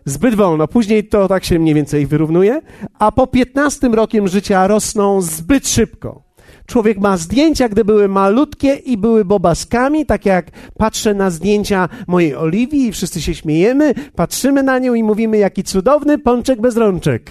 Zbyt 0.04 0.34
wolno. 0.34 0.68
Później 0.68 1.04
to 1.04 1.28
tak 1.28 1.44
się 1.44 1.58
mniej 1.58 1.74
więcej 1.74 2.06
wyrównuje, 2.06 2.60
a 2.98 3.12
po 3.12 3.26
15 3.26 3.88
rokiem 3.88 4.28
życia 4.28 4.66
rosną 4.66 5.20
zbyt 5.20 5.68
szybko. 5.68 6.22
Człowiek 6.66 6.98
ma 6.98 7.16
zdjęcia, 7.16 7.68
gdy 7.68 7.84
były 7.84 8.08
malutkie 8.08 8.74
i 8.74 8.96
były 8.96 9.24
bobaskami, 9.24 10.06
tak 10.06 10.26
jak 10.26 10.50
patrzę 10.78 11.14
na 11.14 11.30
zdjęcia 11.30 11.88
mojej 12.06 12.36
Oliwii 12.36 12.86
i 12.86 12.92
wszyscy 12.92 13.22
się 13.22 13.34
śmiejemy, 13.34 13.94
patrzymy 14.14 14.62
na 14.62 14.78
nią 14.78 14.94
i 14.94 15.02
mówimy, 15.02 15.38
jaki 15.38 15.62
cudowny 15.62 16.18
pączek 16.18 16.60
bez 16.60 16.76
rączek. 16.76 17.30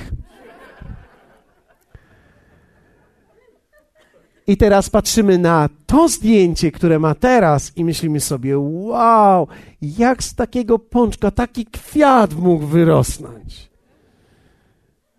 I 4.48 4.58
teraz 4.58 4.90
patrzymy 4.90 5.38
na 5.38 5.70
to 5.86 6.10
zdjęcie, 6.10 6.72
które 6.72 7.00
ma 7.00 7.16
teraz, 7.16 7.78
i 7.78 7.86
myślimy 7.86 8.20
sobie: 8.20 8.60
Wow, 8.60 9.48
jak 9.82 10.24
z 10.24 10.36
takiego 10.36 10.80
pączka 10.80 11.32
taki 11.32 11.66
kwiat 11.66 12.34
mógł 12.34 12.66
wyrosnąć. 12.66 13.70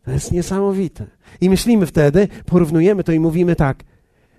To 0.05 0.11
jest 0.11 0.33
niesamowite. 0.33 1.07
I 1.41 1.51
myślimy 1.51 1.87
wtedy, 1.87 2.29
porównujemy 2.47 3.05
to 3.05 3.13
i 3.13 3.21
mówimy 3.21 3.57
tak: 3.57 3.85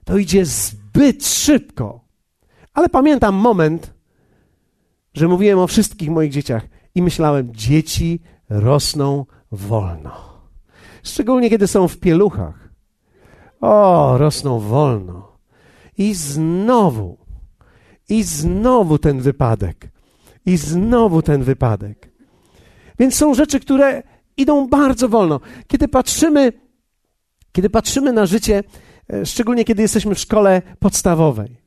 To 0.05 0.17
idzie 0.17 0.45
zbyt 0.45 1.25
szybko. 1.25 2.07
Ale 2.73 2.89
pamiętam 2.89 3.35
moment, 3.35 3.93
że 5.13 5.27
mówiłem 5.27 5.59
o 5.59 5.67
wszystkich 5.67 6.09
moich 6.09 6.31
dzieciach 6.31 6.67
i 6.95 7.01
myślałem: 7.01 7.55
Dzieci 7.55 8.19
rosną 8.49 9.25
wolno. 9.51 10.11
Szczególnie 11.03 11.49
kiedy 11.49 11.67
są 11.67 11.87
w 11.87 11.97
pieluchach. 11.97 12.66
O, 13.61 14.17
rosną 14.17 14.59
wolno. 14.59 15.37
I 15.97 16.13
znowu, 16.13 17.17
i 18.09 18.23
znowu 18.23 18.97
ten 18.97 19.19
wypadek, 19.19 19.89
i 20.45 20.57
znowu 20.57 21.21
ten 21.21 21.43
wypadek. 21.43 22.11
Więc 22.99 23.15
są 23.15 23.33
rzeczy, 23.33 23.59
które 23.59 24.03
idą 24.37 24.67
bardzo 24.67 25.09
wolno. 25.09 25.39
Kiedy 25.67 25.87
patrzymy, 25.87 26.53
kiedy 27.51 27.69
patrzymy 27.69 28.13
na 28.13 28.25
życie, 28.25 28.63
e, 29.13 29.25
szczególnie 29.25 29.65
kiedy 29.65 29.81
jesteśmy 29.81 30.15
w 30.15 30.19
szkole 30.19 30.61
podstawowej, 30.79 31.61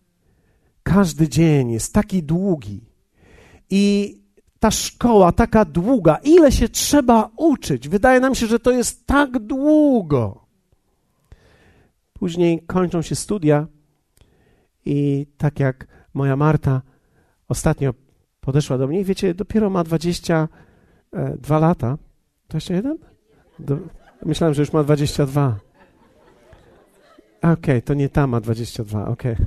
każdy 0.82 1.28
dzień 1.28 1.70
jest 1.70 1.94
taki 1.94 2.22
długi 2.22 2.84
i 3.70 4.14
ta 4.60 4.70
szkoła 4.70 5.32
taka 5.32 5.64
długa, 5.64 6.18
ile 6.24 6.52
się 6.52 6.68
trzeba 6.68 7.30
uczyć. 7.36 7.88
Wydaje 7.88 8.20
nam 8.20 8.34
się, 8.34 8.46
że 8.46 8.58
to 8.58 8.70
jest 8.70 9.06
tak 9.06 9.38
długo. 9.38 10.49
Później 12.20 12.62
kończą 12.66 13.02
się 13.02 13.14
studia 13.14 13.66
i 14.84 15.26
tak 15.38 15.60
jak 15.60 15.86
moja 16.14 16.36
Marta 16.36 16.82
ostatnio 17.48 17.94
podeszła 18.40 18.78
do 18.78 18.86
mnie 18.86 19.04
wiecie, 19.04 19.34
dopiero 19.34 19.70
ma 19.70 19.84
22 19.84 20.48
e, 21.56 21.60
lata. 21.60 21.98
21? 22.48 22.98
Do, 23.58 23.78
myślałem, 24.24 24.54
że 24.54 24.62
już 24.62 24.72
ma 24.72 24.82
22. 24.82 25.58
Okej, 27.38 27.52
okay, 27.52 27.82
to 27.82 27.94
nie 27.94 28.08
ta 28.08 28.26
ma 28.26 28.40
22, 28.40 29.08
okej. 29.08 29.36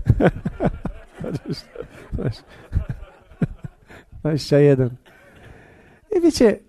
Okay. 2.13 2.31
21. 4.21 4.89
I 6.17 6.21
wiecie, 6.21 6.59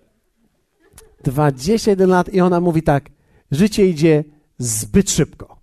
21 1.24 2.10
lat 2.10 2.34
i 2.34 2.40
ona 2.40 2.60
mówi 2.60 2.82
tak, 2.82 3.10
życie 3.50 3.86
idzie 3.86 4.24
zbyt 4.58 5.10
szybko 5.10 5.53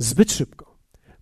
zbyt 0.00 0.32
szybko, 0.32 0.76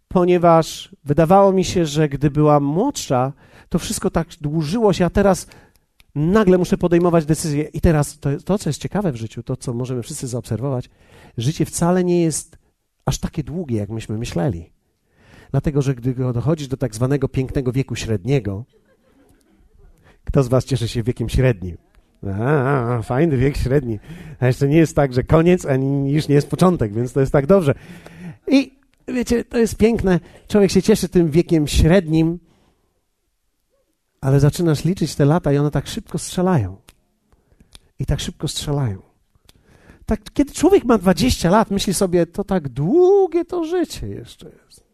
ponieważ 0.09 0.97
wydawało 1.05 1.53
mi 1.53 1.65
się, 1.65 1.87
że 1.87 2.09
gdy 2.09 2.31
była 2.31 2.61
młodsza, 2.61 3.33
to 3.69 3.79
wszystko 3.79 4.11
tak 4.11 4.29
dłużyło 4.41 4.93
się, 4.93 5.05
a 5.05 5.11
teraz 5.11 5.47
nagle 6.15 6.59
muszę 6.59 6.79
podejmować 6.79 7.27
decyzje. 7.27 7.63
I 7.63 7.81
teraz 7.81 8.19
to, 8.19 8.31
to, 8.45 8.59
co 8.59 8.69
jest 8.69 8.83
ciekawe 8.83 9.13
w 9.13 9.17
życiu, 9.17 9.43
to, 9.43 9.57
co 9.57 9.75
możemy 9.75 10.03
wszyscy 10.03 10.27
zaobserwować, 10.27 10.91
życie 11.37 11.65
wcale 11.65 12.05
nie 12.05 12.23
jest 12.23 12.59
aż 13.07 13.19
takie 13.19 13.43
długie, 13.43 13.77
jak 13.77 13.91
myśmy 13.91 14.19
myśleli. 14.19 14.73
Dlatego, 15.51 15.83
że 15.83 15.95
gdy 15.95 16.15
dochodzisz 16.15 16.69
do 16.69 16.77
tak 16.77 16.95
zwanego 16.95 17.29
pięknego 17.29 17.73
wieku 17.73 17.97
średniego, 17.97 18.65
kto 20.25 20.43
z 20.43 20.49
Was 20.49 20.65
cieszy 20.65 20.89
się 20.89 21.03
wiekiem 21.03 21.29
średnim? 21.29 21.77
A, 22.41 23.01
fajny 23.03 23.37
wiek 23.37 23.57
średni. 23.57 23.99
A 24.41 24.47
jeszcze 24.47 24.69
nie 24.69 24.77
jest 24.77 24.97
tak, 24.97 25.13
że 25.13 25.23
koniec, 25.23 25.67
ani 25.67 26.13
już 26.13 26.29
nie 26.29 26.35
jest 26.35 26.51
początek, 26.51 26.95
więc 26.95 27.13
to 27.13 27.21
jest 27.21 27.33
tak 27.33 27.47
dobrze. 27.47 27.75
I 28.51 28.79
wiecie, 29.09 29.45
to 29.45 29.59
jest 29.59 29.77
piękne. 29.77 30.21
Człowiek 30.49 30.71
się 30.71 30.83
cieszy 30.83 31.09
tym 31.09 31.31
wiekiem 31.31 31.67
średnim, 31.67 32.39
ale 34.21 34.41
zaczynasz 34.41 34.85
liczyć 34.85 35.15
te 35.15 35.25
lata 35.25 35.53
i 35.53 35.59
one 35.59 35.71
tak 35.71 35.87
szybko 35.87 36.19
strzelają. 36.19 36.77
I 37.99 38.07
tak 38.07 38.21
szybko 38.21 38.49
strzelają. 38.49 39.03
Tak, 40.07 40.21
kiedy 40.33 40.53
człowiek 40.53 40.85
ma 40.85 40.99
20 40.99 41.51
lat, 41.51 41.71
myśli 41.71 41.95
sobie, 41.95 42.27
to 42.27 42.45
tak 42.45 42.69
długie 42.69 43.45
to 43.45 43.65
życie 43.65 44.09
jeszcze 44.09 44.51
jest. 44.65 44.85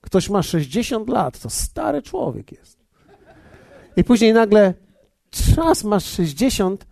Ktoś 0.00 0.30
ma 0.30 0.42
60 0.42 1.08
lat, 1.08 1.38
to 1.38 1.50
stary 1.50 2.02
człowiek 2.02 2.52
jest. 2.52 2.78
I 3.96 4.04
później 4.04 4.32
nagle 4.32 4.74
czas 5.30 5.84
masz 5.84 6.04
60 6.04 6.86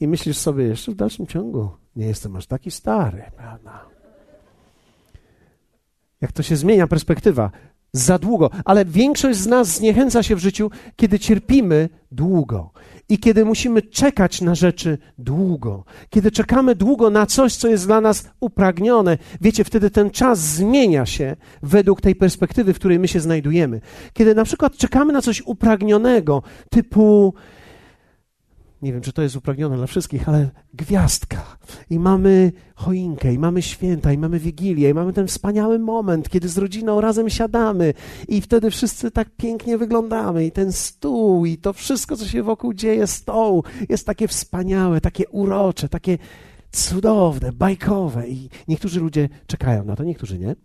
i 0.00 0.08
myślisz 0.08 0.38
sobie 0.38 0.64
jeszcze 0.64 0.92
w 0.92 0.94
dalszym 0.94 1.26
ciągu, 1.26 1.70
nie 1.96 2.06
jestem 2.06 2.36
aż 2.36 2.46
taki 2.46 2.70
stary, 2.70 3.22
prawda? 3.36 3.97
Jak 6.20 6.32
to 6.32 6.42
się 6.42 6.56
zmienia 6.56 6.86
perspektywa 6.86 7.50
za 7.92 8.18
długo, 8.18 8.50
ale 8.64 8.84
większość 8.84 9.38
z 9.38 9.46
nas 9.46 9.68
zniechęca 9.68 10.22
się 10.22 10.36
w 10.36 10.38
życiu, 10.38 10.70
kiedy 10.96 11.18
cierpimy 11.18 11.88
długo 12.12 12.70
i 13.08 13.18
kiedy 13.18 13.44
musimy 13.44 13.82
czekać 13.82 14.40
na 14.40 14.54
rzeczy 14.54 14.98
długo, 15.18 15.84
kiedy 16.10 16.30
czekamy 16.30 16.74
długo 16.74 17.10
na 17.10 17.26
coś, 17.26 17.56
co 17.56 17.68
jest 17.68 17.86
dla 17.86 18.00
nas 18.00 18.30
upragnione. 18.40 19.18
Wiecie, 19.40 19.64
wtedy 19.64 19.90
ten 19.90 20.10
czas 20.10 20.38
zmienia 20.38 21.06
się 21.06 21.36
według 21.62 22.00
tej 22.00 22.16
perspektywy, 22.16 22.74
w 22.74 22.78
której 22.78 22.98
my 22.98 23.08
się 23.08 23.20
znajdujemy. 23.20 23.80
Kiedy 24.12 24.34
na 24.34 24.44
przykład 24.44 24.76
czekamy 24.76 25.12
na 25.12 25.22
coś 25.22 25.42
upragnionego, 25.46 26.42
typu 26.70 27.34
nie 28.82 28.92
wiem, 28.92 29.02
czy 29.02 29.12
to 29.12 29.22
jest 29.22 29.36
upragnione 29.36 29.76
dla 29.76 29.86
wszystkich, 29.86 30.28
ale 30.28 30.50
gwiazdka. 30.74 31.58
I 31.90 31.98
mamy 31.98 32.52
choinkę, 32.74 33.32
i 33.32 33.38
mamy 33.38 33.62
święta, 33.62 34.12
i 34.12 34.18
mamy 34.18 34.38
wigilię, 34.38 34.90
i 34.90 34.94
mamy 34.94 35.12
ten 35.12 35.26
wspaniały 35.26 35.78
moment, 35.78 36.28
kiedy 36.28 36.48
z 36.48 36.58
rodziną 36.58 37.00
razem 37.00 37.30
siadamy, 37.30 37.94
i 38.28 38.40
wtedy 38.40 38.70
wszyscy 38.70 39.10
tak 39.10 39.30
pięknie 39.36 39.78
wyglądamy, 39.78 40.46
i 40.46 40.52
ten 40.52 40.72
stół, 40.72 41.46
i 41.46 41.58
to 41.58 41.72
wszystko, 41.72 42.16
co 42.16 42.26
się 42.26 42.42
wokół 42.42 42.74
dzieje, 42.74 43.06
stołu, 43.06 43.64
jest 43.88 44.06
takie 44.06 44.28
wspaniałe, 44.28 45.00
takie 45.00 45.28
urocze, 45.28 45.88
takie 45.88 46.18
cudowne, 46.72 47.52
bajkowe. 47.52 48.28
I 48.28 48.50
niektórzy 48.68 49.00
ludzie 49.00 49.28
czekają 49.46 49.84
na 49.84 49.96
to, 49.96 50.04
niektórzy 50.04 50.38
nie. 50.38 50.56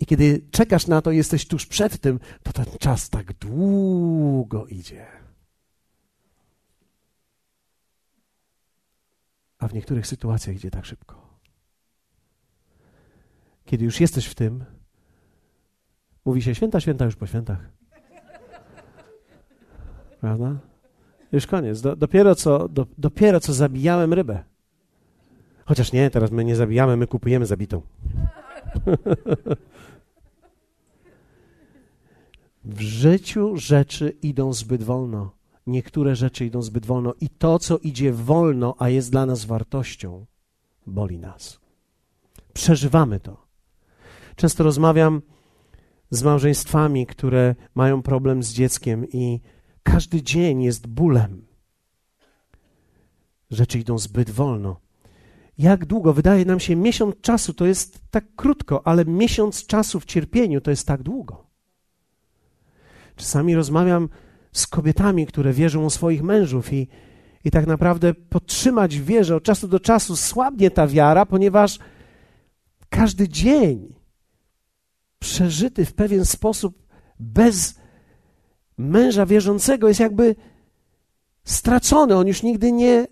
I 0.00 0.06
kiedy 0.06 0.42
czekasz 0.50 0.86
na 0.86 1.02
to, 1.02 1.10
jesteś 1.12 1.46
tuż 1.46 1.66
przed 1.66 2.00
tym, 2.00 2.20
to 2.42 2.52
ten 2.52 2.66
czas 2.78 3.10
tak 3.10 3.32
długo 3.32 4.66
idzie. 4.66 5.17
A 9.58 9.68
w 9.68 9.74
niektórych 9.74 10.06
sytuacjach 10.06 10.56
idzie 10.56 10.70
tak 10.70 10.84
szybko. 10.84 11.28
Kiedy 13.64 13.84
już 13.84 14.00
jesteś 14.00 14.26
w 14.26 14.34
tym, 14.34 14.64
mówi 16.24 16.42
się 16.42 16.54
święta, 16.54 16.80
święta 16.80 17.04
już 17.04 17.16
po 17.16 17.26
świętach. 17.26 17.70
Prawda? 20.20 20.58
Już 21.32 21.46
koniec. 21.46 21.80
Do, 21.80 21.96
dopiero, 21.96 22.34
co, 22.34 22.68
do, 22.68 22.86
dopiero 22.98 23.40
co 23.40 23.52
zabijałem 23.52 24.12
rybę. 24.12 24.44
Chociaż 25.64 25.92
nie, 25.92 26.10
teraz 26.10 26.30
my 26.30 26.44
nie 26.44 26.56
zabijamy, 26.56 26.96
my 26.96 27.06
kupujemy 27.06 27.46
zabitą. 27.46 27.82
w 32.64 32.80
życiu 32.80 33.56
rzeczy 33.56 34.10
idą 34.22 34.52
zbyt 34.52 34.82
wolno 34.82 35.37
niektóre 35.68 36.16
rzeczy 36.16 36.46
idą 36.46 36.62
zbyt 36.62 36.86
wolno 36.86 37.14
i 37.20 37.28
to, 37.28 37.58
co 37.58 37.78
idzie 37.78 38.12
wolno, 38.12 38.74
a 38.78 38.88
jest 38.88 39.10
dla 39.10 39.26
nas 39.26 39.44
wartością, 39.44 40.26
boli 40.86 41.18
nas. 41.18 41.60
Przeżywamy 42.52 43.20
to. 43.20 43.46
Często 44.36 44.64
rozmawiam 44.64 45.22
z 46.10 46.22
małżeństwami, 46.22 47.06
które 47.06 47.54
mają 47.74 48.02
problem 48.02 48.42
z 48.42 48.52
dzieckiem 48.52 49.06
i 49.12 49.40
każdy 49.82 50.22
dzień 50.22 50.62
jest 50.62 50.86
bólem. 50.86 51.46
Rzeczy 53.50 53.78
idą 53.78 53.98
zbyt 53.98 54.30
wolno. 54.30 54.80
Jak 55.58 55.86
długo? 55.86 56.12
Wydaje 56.12 56.44
nam 56.44 56.60
się, 56.60 56.76
miesiąc 56.76 57.20
czasu 57.20 57.54
to 57.54 57.66
jest 57.66 58.00
tak 58.10 58.24
krótko, 58.36 58.86
ale 58.86 59.04
miesiąc 59.04 59.66
czasu 59.66 60.00
w 60.00 60.04
cierpieniu 60.04 60.60
to 60.60 60.70
jest 60.70 60.86
tak 60.86 61.02
długo. 61.02 61.46
Czasami 63.16 63.54
rozmawiam 63.54 64.08
z 64.58 64.66
kobietami, 64.66 65.26
które 65.26 65.52
wierzą 65.52 65.84
u 65.84 65.90
swoich 65.90 66.22
mężów 66.22 66.72
i, 66.72 66.88
i 67.44 67.50
tak 67.50 67.66
naprawdę 67.66 68.14
podtrzymać 68.14 68.98
w 68.98 69.04
wierze 69.04 69.36
od 69.36 69.42
czasu 69.42 69.68
do 69.68 69.80
czasu 69.80 70.16
słabnie 70.16 70.70
ta 70.70 70.86
wiara, 70.86 71.26
ponieważ 71.26 71.78
każdy 72.88 73.28
dzień 73.28 73.94
przeżyty 75.18 75.84
w 75.84 75.94
pewien 75.94 76.24
sposób 76.24 76.86
bez 77.20 77.78
męża 78.78 79.26
wierzącego 79.26 79.88
jest 79.88 80.00
jakby 80.00 80.34
stracony. 81.44 82.16
On 82.16 82.26
już 82.26 82.42
nigdy 82.42 82.72
nie, 82.72 83.06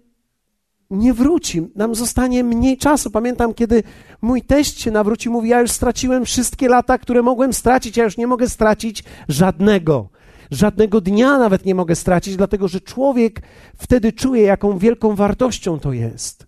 nie 0.91 1.15
wróci. 1.15 1.63
Nam 1.75 1.95
zostanie 1.95 2.45
mniej 2.45 2.79
czasu. 2.79 3.11
Pamiętam, 3.11 3.55
kiedy 3.55 3.83
mój 4.23 4.43
teść 4.43 4.81
się 4.81 4.91
nawrócił, 4.91 5.33
mówi: 5.33 5.49
Ja 5.49 5.61
już 5.61 5.71
straciłem 5.71 6.25
wszystkie 6.25 6.69
lata, 6.69 6.99
które 6.99 7.23
mogłem 7.23 7.53
stracić, 7.53 7.97
ja 7.97 8.05
już 8.05 8.17
nie 8.17 8.27
mogę 8.27 8.49
stracić 8.49 9.05
żadnego. 9.29 10.09
Żadnego 10.51 11.01
dnia 11.01 11.39
nawet 11.39 11.65
nie 11.65 11.75
mogę 11.75 11.95
stracić, 11.95 12.37
dlatego 12.37 12.69
że 12.69 12.81
człowiek 12.81 13.43
wtedy 13.77 14.13
czuje, 14.13 14.43
jaką 14.43 14.79
wielką 14.79 15.15
wartością 15.15 15.81
to 15.81 15.93
jest. 15.93 16.47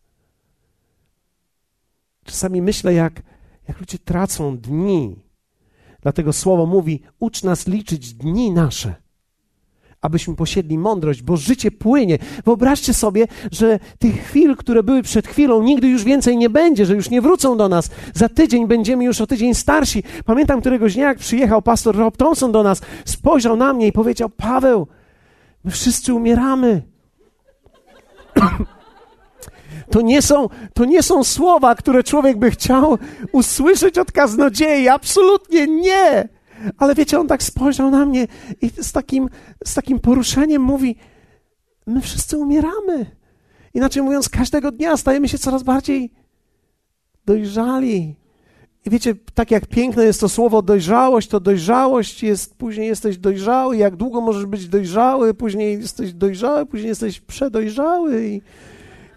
Czasami 2.24 2.62
myślę, 2.62 2.94
jak, 2.94 3.22
jak 3.68 3.80
ludzie 3.80 3.98
tracą 3.98 4.58
dni. 4.58 5.22
Dlatego 6.02 6.32
słowo 6.32 6.66
mówi: 6.66 7.02
ucz 7.18 7.42
nas 7.42 7.66
liczyć 7.66 8.14
dni 8.14 8.50
nasze 8.50 8.94
abyśmy 10.00 10.37
posiedli 10.37 10.78
mądrość, 10.78 11.22
bo 11.22 11.37
życie 11.37 11.70
płynie. 11.70 12.18
Wyobraźcie 12.44 12.94
sobie, 12.94 13.26
że 13.52 13.78
tych 13.98 14.24
chwil, 14.24 14.56
które 14.56 14.82
były 14.82 15.02
przed 15.02 15.28
chwilą, 15.28 15.62
nigdy 15.62 15.88
już 15.88 16.04
więcej 16.04 16.37
nie 16.37 16.50
będzie, 16.50 16.87
że 16.87 16.94
już 16.94 17.11
nie 17.11 17.22
wrócą 17.22 17.56
do 17.56 17.68
nas. 17.68 17.90
Za 18.14 18.28
tydzień 18.28 18.66
będziemy 18.66 19.04
już 19.04 19.20
o 19.20 19.26
tydzień 19.26 19.54
starsi. 19.54 20.02
Pamiętam 20.24 20.61
któregoś 20.61 20.94
dnia, 20.94 21.08
jak 21.08 21.18
przyjechał 21.18 21.62
pastor 21.62 21.96
Rob 21.96 22.16
Thompson 22.16 22.52
do 22.52 22.62
nas, 22.62 22.80
spojrzał 23.04 23.56
na 23.56 23.72
mnie 23.72 23.87
i 23.87 23.92
powiedział: 23.92 24.28
Paweł, 24.28 24.87
my 25.64 25.70
wszyscy 25.70 26.14
umieramy. 26.14 26.82
To 29.90 30.00
nie, 30.00 30.22
są, 30.22 30.48
to 30.74 30.84
nie 30.84 31.02
są 31.02 31.24
słowa, 31.24 31.74
które 31.74 32.02
człowiek 32.02 32.38
by 32.38 32.50
chciał 32.50 32.98
usłyszeć 33.32 33.98
od 33.98 34.12
kaznodziei. 34.12 34.88
Absolutnie 34.88 35.66
nie. 35.66 36.28
Ale 36.79 36.94
wiecie, 36.94 37.21
on 37.21 37.27
tak 37.27 37.42
spojrzał 37.42 37.90
na 37.90 38.07
mnie 38.07 38.27
i 38.62 38.71
z 38.83 38.92
takim, 38.92 39.29
z 39.64 39.75
takim 39.75 39.99
poruszeniem 39.99 40.62
mówi: 40.62 40.97
My 41.87 42.01
wszyscy 42.01 42.38
umieramy. 42.38 43.07
Inaczej 43.75 44.03
mówiąc, 44.03 44.29
każdego 44.29 44.73
dnia 44.73 44.97
stajemy 44.97 45.29
się 45.29 45.38
coraz 45.38 45.62
bardziej 45.62 46.12
dojrzali. 47.27 48.16
I 48.87 48.90
wiecie, 48.90 49.14
tak 49.35 49.51
jak 49.51 49.66
piękne 49.66 50.05
jest 50.05 50.21
to 50.21 50.29
słowo 50.29 50.62
dojrzałość, 50.62 51.29
to 51.29 51.40
dojrzałość 51.40 52.23
jest, 52.23 52.55
później 52.55 52.88
jesteś 52.88 53.18
dojrzały, 53.18 53.77
jak 53.77 53.97
długo 53.97 54.21
możesz 54.21 54.47
być 54.47 54.68
dojrzały, 54.68 55.35
później 55.35 55.81
jesteś 55.81 56.12
dojrzały, 56.12 56.66
później 56.66 56.88
jesteś 56.88 57.21
przedojrzały 57.21 58.27
i, 58.27 58.42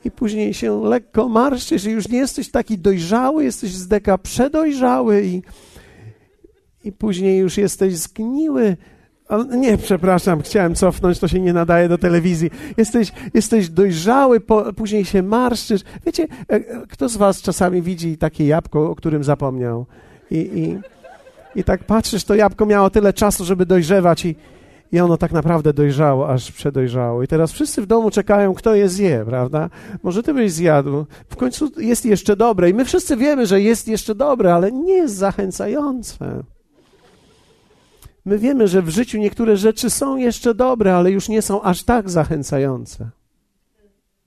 i 0.06 0.12
później 0.12 0.54
się 0.54 0.84
lekko 0.84 1.30
marszczysz 1.30 1.86
i 1.86 1.90
już 1.92 2.08
nie 2.08 2.18
jesteś 2.18 2.52
taki 2.52 2.78
dojrzały, 2.78 3.44
jesteś 3.44 3.72
z 3.72 3.88
deka 3.88 4.18
przedojrzały 4.18 5.24
i, 5.26 5.42
i 6.84 6.92
później 6.92 7.40
już 7.40 7.58
jesteś 7.58 7.98
zgniły. 7.98 8.78
nie, 9.58 9.78
przepraszam, 9.78 10.42
chciałem 10.42 10.76
cofnąć, 10.76 11.20
to 11.20 11.28
się 11.28 11.40
nie 11.40 11.54
nadaje 11.54 11.90
do 11.90 11.98
telewizji. 11.98 12.52
Jesteś, 12.78 13.12
jesteś 13.34 13.70
dojrzały, 13.70 14.40
po, 14.40 14.74
później 14.74 15.06
się 15.06 15.24
marszczysz. 15.24 15.82
Wiecie, 16.06 16.24
e, 16.24 16.56
e, 16.56 16.62
kto 16.90 17.10
z 17.10 17.18
was 17.18 17.42
czasami 17.42 17.82
widzi 17.82 18.18
takie 18.18 18.48
jabłko, 18.48 18.90
o 18.90 18.96
którym 18.96 19.24
zapomniał? 19.24 19.86
I, 20.32 20.38
i, 20.38 20.80
i 21.60 21.64
tak 21.64 21.84
patrzysz, 21.84 22.24
to 22.24 22.36
jabłko 22.36 22.66
miało 22.66 22.90
tyle 22.90 23.14
czasu, 23.14 23.46
żeby 23.46 23.66
dojrzewać 23.66 24.26
i, 24.26 24.36
i 24.92 25.00
ono 25.00 25.18
tak 25.18 25.32
naprawdę 25.32 25.74
dojrzało, 25.74 26.30
aż 26.30 26.52
przedojrzało. 26.52 27.24
I 27.24 27.28
teraz 27.28 27.52
wszyscy 27.52 27.82
w 27.82 27.86
domu 27.86 28.12
czekają, 28.12 28.54
kto 28.54 28.76
je 28.76 28.90
zje, 28.90 29.24
prawda? 29.26 29.70
Może 30.04 30.24
ty 30.24 30.34
byś 30.34 30.52
zjadł. 30.52 31.06
W 31.30 31.36
końcu 31.36 31.72
jest 31.78 32.06
jeszcze 32.06 32.36
dobre. 32.36 32.70
I 32.70 32.74
my 32.74 32.86
wszyscy 32.86 33.18
wiemy, 33.18 33.46
że 33.46 33.62
jest 33.62 33.88
jeszcze 33.88 34.16
dobre, 34.16 34.54
ale 34.56 34.72
nie 34.72 34.94
jest 34.94 35.16
zachęcające. 35.16 36.44
My 38.26 38.38
wiemy, 38.38 38.68
że 38.68 38.82
w 38.82 38.90
życiu 38.90 39.18
niektóre 39.18 39.58
rzeczy 39.58 39.90
są 39.90 40.18
jeszcze 40.18 40.54
dobre, 40.54 40.96
ale 40.96 41.12
już 41.12 41.30
nie 41.30 41.42
są 41.42 41.62
aż 41.62 41.84
tak 41.84 42.10
zachęcające. 42.10 43.10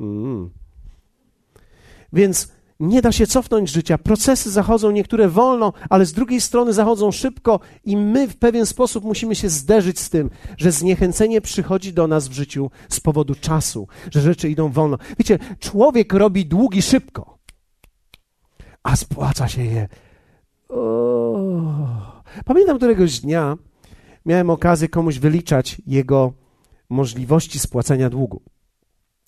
Mm. 0.01 0.51
Więc 2.13 2.49
nie 2.81 3.03
da 3.03 3.13
się 3.13 3.27
cofnąć 3.27 3.71
życia. 3.71 3.99
Procesy 3.99 4.51
zachodzą 4.51 4.91
niektóre 4.91 5.29
wolno, 5.29 5.73
ale 5.91 6.07
z 6.07 6.13
drugiej 6.13 6.41
strony 6.41 6.73
zachodzą 6.73 7.13
szybko 7.13 7.61
i 7.85 7.97
my 7.97 8.29
w 8.29 8.37
pewien 8.37 8.67
sposób 8.67 9.05
musimy 9.05 9.35
się 9.35 9.49
zderzyć 9.49 10.01
z 10.01 10.11
tym, 10.11 10.31
że 10.57 10.73
zniechęcenie 10.73 11.41
przychodzi 11.41 11.93
do 11.93 12.07
nas 12.07 12.29
w 12.29 12.33
życiu 12.33 12.71
z 12.89 13.01
powodu 13.01 13.35
czasu, 13.35 13.89
że 14.11 14.21
rzeczy 14.21 14.51
idą 14.51 14.69
wolno. 14.69 14.99
Wiecie, 15.19 15.39
człowiek 15.59 16.13
robi 16.13 16.47
długi 16.47 16.83
szybko, 16.83 17.39
a 18.83 18.97
spłaca 18.97 19.49
się 19.49 19.65
je. 19.65 19.89
O. 20.69 21.39
Pamiętam 22.45 22.77
któregoś 22.77 23.21
dnia 23.21 23.57
miałem 24.27 24.51
okazję 24.51 24.89
komuś 24.89 25.19
wyliczać 25.19 25.83
jego 25.87 26.33
możliwości 26.89 27.59
spłacenia 27.59 28.11
długu. 28.11 28.43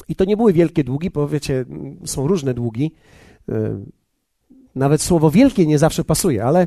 I 0.08 0.16
to 0.16 0.24
nie 0.24 0.36
były 0.36 0.52
wielkie 0.52 0.84
długi, 0.84 1.10
bo 1.10 1.28
wiecie, 1.28 1.64
są 2.04 2.26
różne 2.26 2.54
długi. 2.54 2.92
E, 3.48 3.84
nawet 4.74 5.02
słowo 5.02 5.30
wielkie 5.30 5.66
nie 5.66 5.78
zawsze 5.78 6.04
pasuje, 6.04 6.44
ale, 6.44 6.66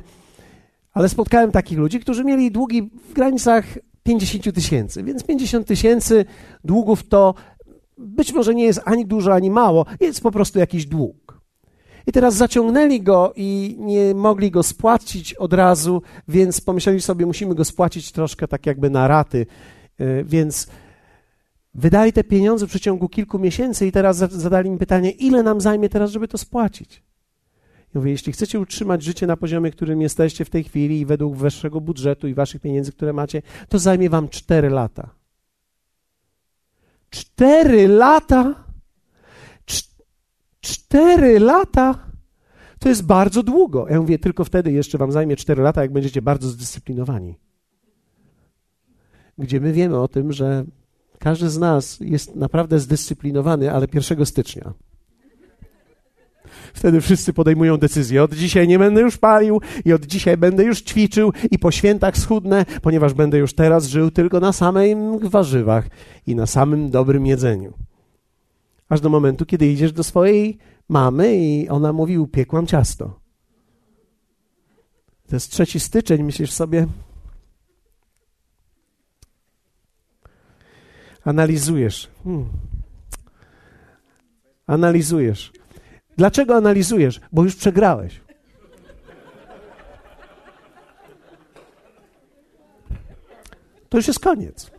ale 0.93 1.09
spotkałem 1.09 1.51
takich 1.51 1.77
ludzi, 1.77 1.99
którzy 1.99 2.23
mieli 2.23 2.51
długi 2.51 2.91
w 3.09 3.13
granicach 3.13 3.65
50 4.03 4.55
tysięcy. 4.55 5.03
Więc 5.03 5.23
50 5.23 5.67
tysięcy 5.67 6.25
długów 6.63 7.07
to 7.07 7.33
być 7.97 8.33
może 8.33 8.55
nie 8.55 8.63
jest 8.63 8.81
ani 8.85 9.05
dużo, 9.05 9.33
ani 9.33 9.51
mało, 9.51 9.85
jest 9.99 10.21
po 10.21 10.31
prostu 10.31 10.59
jakiś 10.59 10.85
dług. 10.85 11.28
I 12.09 12.11
teraz 12.11 12.35
zaciągnęli 12.35 13.01
go 13.01 13.33
i 13.35 13.75
nie 13.79 14.15
mogli 14.15 14.51
go 14.51 14.63
spłacić 14.63 15.33
od 15.33 15.53
razu, 15.53 16.01
więc 16.27 16.61
pomyśleli 16.61 17.01
sobie, 17.01 17.25
musimy 17.25 17.55
go 17.55 17.65
spłacić 17.65 18.11
troszkę 18.11 18.47
tak 18.47 18.65
jakby 18.65 18.89
na 18.89 19.07
raty. 19.07 19.45
E, 19.99 20.23
więc 20.23 20.67
Wydali 21.73 22.13
te 22.13 22.23
pieniądze 22.23 22.67
w 22.67 22.69
przeciągu 22.69 23.09
kilku 23.09 23.39
miesięcy 23.39 23.87
i 23.87 23.91
teraz 23.91 24.17
zadali 24.17 24.69
mi 24.69 24.77
pytanie, 24.77 25.11
ile 25.11 25.43
nam 25.43 25.61
zajmie 25.61 25.89
teraz, 25.89 26.11
żeby 26.11 26.27
to 26.27 26.37
spłacić? 26.37 27.03
Ja 27.93 27.99
mówię, 27.99 28.11
jeśli 28.11 28.33
chcecie 28.33 28.59
utrzymać 28.59 29.03
życie 29.03 29.27
na 29.27 29.37
poziomie, 29.37 29.71
którym 29.71 30.01
jesteście 30.01 30.45
w 30.45 30.49
tej 30.49 30.63
chwili 30.63 30.99
i 30.99 31.05
według 31.05 31.35
waszego 31.35 31.81
budżetu 31.81 32.27
i 32.27 32.33
waszych 32.33 32.61
pieniędzy, 32.61 32.91
które 32.91 33.13
macie, 33.13 33.41
to 33.69 33.79
zajmie 33.79 34.09
wam 34.09 34.29
cztery 34.29 34.69
lata. 34.69 35.09
Cztery 37.09 37.87
lata? 37.87 38.68
Cztery 40.61 41.39
lata? 41.39 42.09
To 42.79 42.89
jest 42.89 43.05
bardzo 43.05 43.43
długo. 43.43 43.87
Ja 43.89 44.01
mówię, 44.01 44.19
tylko 44.19 44.45
wtedy 44.45 44.71
jeszcze 44.71 44.97
wam 44.97 45.11
zajmie 45.11 45.35
cztery 45.35 45.63
lata, 45.63 45.81
jak 45.81 45.93
będziecie 45.93 46.21
bardzo 46.21 46.49
zdyscyplinowani. 46.49 47.35
Gdzie 49.37 49.59
my 49.59 49.73
wiemy 49.73 49.99
o 49.99 50.07
tym, 50.07 50.31
że 50.31 50.65
każdy 51.19 51.49
z 51.49 51.57
nas 51.57 51.97
jest 52.01 52.35
naprawdę 52.35 52.79
zdyscyplinowany, 52.79 53.71
ale 53.71 53.87
1 53.93 54.25
stycznia. 54.25 54.73
Wtedy 56.73 57.01
wszyscy 57.01 57.33
podejmują 57.33 57.77
decyzję. 57.77 58.23
Od 58.23 58.33
dzisiaj 58.33 58.67
nie 58.67 58.79
będę 58.79 59.01
już 59.01 59.17
palił 59.17 59.61
i 59.85 59.93
od 59.93 60.05
dzisiaj 60.05 60.37
będę 60.37 60.63
już 60.63 60.81
ćwiczył 60.81 61.33
i 61.51 61.59
po 61.59 61.71
świętach 61.71 62.17
schudnę, 62.17 62.65
ponieważ 62.81 63.13
będę 63.13 63.37
już 63.37 63.53
teraz 63.53 63.87
żył 63.87 64.11
tylko 64.11 64.39
na 64.39 64.53
samych 64.53 65.25
warzywach 65.25 65.87
i 66.27 66.35
na 66.35 66.45
samym 66.45 66.89
dobrym 66.89 67.25
jedzeniu. 67.25 67.73
Aż 68.89 69.01
do 69.01 69.09
momentu, 69.09 69.45
kiedy 69.45 69.67
idziesz 69.67 69.93
do 69.93 70.03
swojej 70.03 70.57
mamy 70.89 71.37
i 71.37 71.69
ona 71.69 71.93
mówi, 71.93 72.17
upiekłam 72.17 72.67
ciasto. 72.67 73.19
To 75.27 75.35
jest 75.35 75.51
trzeci 75.51 75.79
styczeń, 75.79 76.23
myślisz 76.23 76.51
sobie, 76.51 76.87
Analizujesz. 81.25 82.09
Hmm. 82.23 82.49
Analizujesz. 84.67 85.51
Dlaczego 86.17 86.55
analizujesz? 86.55 87.21
Bo 87.31 87.43
już 87.43 87.55
przegrałeś. 87.55 88.21
To 93.89 93.97
już 93.97 94.07
jest 94.07 94.19
koniec. 94.19 94.71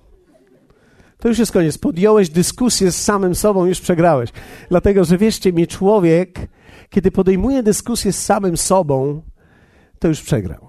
To 1.20 1.28
już 1.28 1.38
jest 1.38 1.52
koniec. 1.52 1.78
Podjąłeś 1.78 2.30
dyskusję 2.30 2.92
z 2.92 3.02
samym 3.02 3.34
sobą, 3.34 3.66
już 3.66 3.80
przegrałeś. 3.80 4.30
Dlatego, 4.68 5.04
że 5.04 5.18
wierzcie 5.18 5.52
mi, 5.52 5.66
człowiek, 5.66 6.48
kiedy 6.90 7.10
podejmuje 7.10 7.62
dyskusję 7.62 8.12
z 8.12 8.24
samym 8.24 8.56
sobą, 8.56 9.22
to 9.98 10.08
już 10.08 10.22
przegrał. 10.22 10.68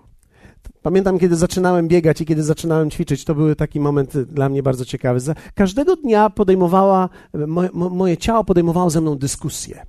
Pamiętam, 0.81 1.19
kiedy 1.19 1.35
zaczynałem 1.35 1.87
biegać 1.87 2.21
i 2.21 2.25
kiedy 2.25 2.43
zaczynałem 2.43 2.91
ćwiczyć, 2.91 3.25
to 3.25 3.35
był 3.35 3.55
taki 3.55 3.79
moment 3.79 4.17
dla 4.17 4.49
mnie 4.49 4.63
bardzo 4.63 4.85
ciekawy. 4.85 5.19
Każdego 5.55 5.95
dnia 5.95 6.29
podejmowała, 6.29 7.09
moje, 7.47 7.69
moje 7.73 8.17
ciało 8.17 8.43
podejmowało 8.43 8.89
ze 8.89 9.01
mną 9.01 9.15
dyskusję. 9.15 9.85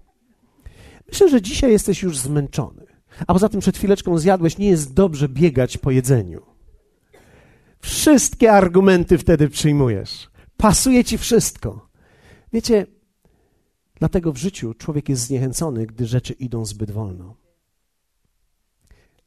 Myślę, 1.09 1.29
że 1.29 1.43
dzisiaj 1.43 1.73
jesteś 1.73 2.03
już 2.03 2.19
zmęczony. 2.19 2.87
A 3.27 3.33
poza 3.33 3.49
tym 3.49 3.61
przed 3.61 3.77
chwileczką 3.77 4.19
zjadłeś, 4.19 4.59
nie 4.59 4.69
jest 4.69 4.95
dobrze 4.95 5.29
biegać 5.29 5.79
po 5.79 5.91
jedzeniu. 5.91 6.43
Wszystkie 7.81 8.53
argumenty 8.53 9.19
wtedy 9.19 9.49
przyjmujesz. 9.49 10.32
Pasuje 10.63 11.05
ci 11.05 11.19
wszystko. 11.19 11.89
Wiecie, 12.53 12.87
dlatego 13.95 14.33
w 14.33 14.37
życiu 14.37 14.75
człowiek 14.75 15.09
jest 15.09 15.23
zniechęcony, 15.23 15.87
gdy 15.87 16.07
rzeczy 16.07 16.33
idą 16.33 16.65
zbyt 16.65 16.91
wolno. 16.91 17.35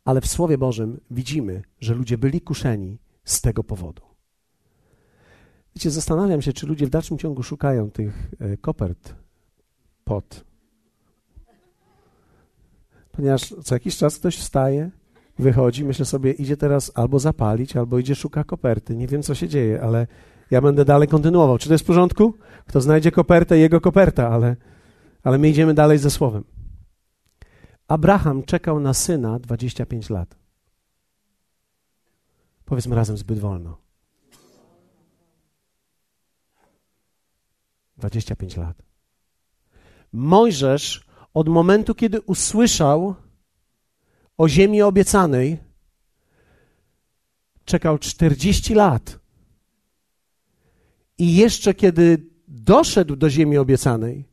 Ale 0.06 0.22
w 0.22 0.28
Słowie 0.28 0.58
Bożym 0.58 1.00
widzimy, 1.12 1.62
że 1.80 1.94
ludzie 1.94 2.18
byli 2.18 2.42
kuszeni 2.42 2.98
z 3.24 3.42
tego 3.42 3.64
powodu. 3.64 4.02
Wiecie, 5.76 5.92
zastanawiam 5.92 6.42
się, 6.42 6.54
czy 6.54 6.68
ludzie 6.68 6.86
w 6.88 6.90
dalszym 6.90 7.18
ciągu 7.18 7.44
szukają 7.44 7.92
tych 7.92 8.32
e, 8.40 8.58
kopert 8.58 9.16
pod. 10.04 10.46
Ponieważ 13.12 13.54
co 13.64 13.76
jakiś 13.76 13.98
czas 13.98 14.20
ktoś 14.20 14.38
wstaje, 14.38 14.92
wychodzi, 15.40 15.86
myślę 15.86 16.06
sobie, 16.06 16.32
idzie 16.32 16.58
teraz 16.58 16.92
albo 16.96 17.20
zapalić, 17.20 17.76
albo 17.76 18.00
idzie 18.00 18.16
szuka 18.16 18.44
koperty. 18.44 18.96
Nie 18.96 19.08
wiem, 19.08 19.24
co 19.24 19.36
się 19.36 19.48
dzieje, 19.48 19.82
ale 19.82 20.08
ja 20.52 20.62
będę 20.62 20.86
dalej 20.86 21.08
kontynuował. 21.08 21.58
Czy 21.58 21.68
to 21.68 21.74
jest 21.74 21.84
w 21.84 21.88
porządku? 21.88 22.34
Kto 22.68 22.82
znajdzie 22.82 23.12
kopertę, 23.12 23.58
jego 23.58 23.82
koperta, 23.82 24.30
ale, 24.30 24.56
ale 25.24 25.38
my 25.38 25.50
idziemy 25.50 25.74
dalej 25.74 25.98
ze 25.98 26.12
słowem. 26.12 26.44
Abraham 27.88 28.44
czekał 28.44 28.80
na 28.80 28.94
syna 28.94 29.40
25 29.40 30.10
lat. 30.10 30.36
Powiedzmy 32.66 32.96
razem 32.96 33.18
zbyt 33.18 33.40
wolno. 33.40 33.78
25 37.98 38.58
lat. 38.58 38.78
Mojżesz 40.14 41.06
od 41.34 41.50
momentu, 41.50 41.96
kiedy 41.96 42.22
usłyszał 42.22 43.16
o 44.38 44.50
ziemi 44.50 44.82
obiecanej, 44.82 45.58
czekał 47.66 47.98
40 47.98 48.74
lat. 48.74 49.25
I 51.18 51.36
jeszcze 51.36 51.74
kiedy 51.74 52.26
doszedł 52.48 53.16
do 53.16 53.30
ziemi 53.30 53.58
obiecanej, 53.58 54.26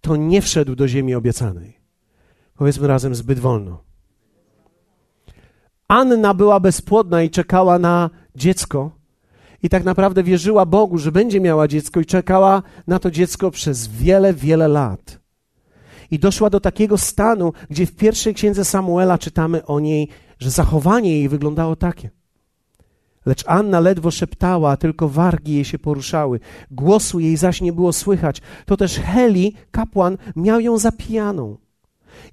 to 0.00 0.16
nie 0.16 0.42
wszedł 0.42 0.74
do 0.74 0.88
ziemi 0.88 1.14
obiecanej. 1.14 1.80
Powiedzmy 2.54 2.86
razem 2.86 3.14
zbyt 3.14 3.38
wolno. 3.38 3.84
Anna 5.88 6.34
była 6.34 6.60
bezpłodna 6.60 7.22
i 7.22 7.30
czekała 7.30 7.78
na 7.78 8.10
dziecko. 8.34 8.90
I 9.62 9.68
tak 9.68 9.84
naprawdę 9.84 10.22
wierzyła 10.22 10.66
Bogu, 10.66 10.98
że 10.98 11.12
będzie 11.12 11.40
miała 11.40 11.68
dziecko, 11.68 12.00
i 12.00 12.06
czekała 12.06 12.62
na 12.86 12.98
to 12.98 13.10
dziecko 13.10 13.50
przez 13.50 13.88
wiele, 13.88 14.34
wiele 14.34 14.68
lat. 14.68 15.20
I 16.10 16.18
doszła 16.18 16.50
do 16.50 16.60
takiego 16.60 16.98
stanu, 16.98 17.52
gdzie 17.70 17.86
w 17.86 17.96
pierwszej 17.96 18.34
księdze 18.34 18.64
Samuela 18.64 19.18
czytamy 19.18 19.66
o 19.66 19.80
niej, 19.80 20.08
że 20.38 20.50
zachowanie 20.50 21.18
jej 21.18 21.28
wyglądało 21.28 21.76
takie. 21.76 22.10
Lecz 23.26 23.44
Anna 23.46 23.80
ledwo 23.80 24.10
szeptała, 24.10 24.76
tylko 24.76 25.08
wargi 25.08 25.54
jej 25.54 25.64
się 25.64 25.78
poruszały. 25.78 26.40
Głosu 26.70 27.20
jej 27.20 27.36
zaś 27.36 27.60
nie 27.60 27.72
było 27.72 27.92
słychać. 27.92 28.42
To 28.66 28.76
też 28.76 28.98
Heli, 28.98 29.54
kapłan, 29.70 30.18
miał 30.36 30.60
ją 30.60 30.78
zapijaną. 30.78 31.56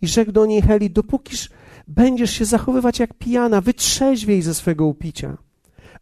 I 0.01 0.07
rzekł 0.07 0.31
do 0.31 0.45
niej 0.45 0.61
Heli, 0.61 0.89
dopókiż 0.89 1.49
będziesz 1.87 2.31
się 2.31 2.45
zachowywać 2.45 2.99
jak 2.99 3.13
pijana, 3.13 3.61
wytrzeźwiej 3.61 4.41
ze 4.41 4.53
swego 4.53 4.85
upicia. 4.85 5.37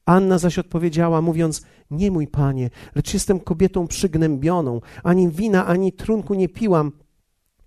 Anna 0.05 0.37
zaś 0.37 0.59
odpowiedziała, 0.59 1.21
mówiąc, 1.21 1.61
nie 1.91 2.11
mój 2.11 2.27
panie, 2.27 2.69
lecz 2.95 3.13
jestem 3.13 3.39
kobietą 3.39 3.87
przygnębioną, 3.87 4.81
ani 5.03 5.29
wina, 5.29 5.65
ani 5.65 5.93
trunku 5.93 6.33
nie 6.33 6.49
piłam, 6.49 6.91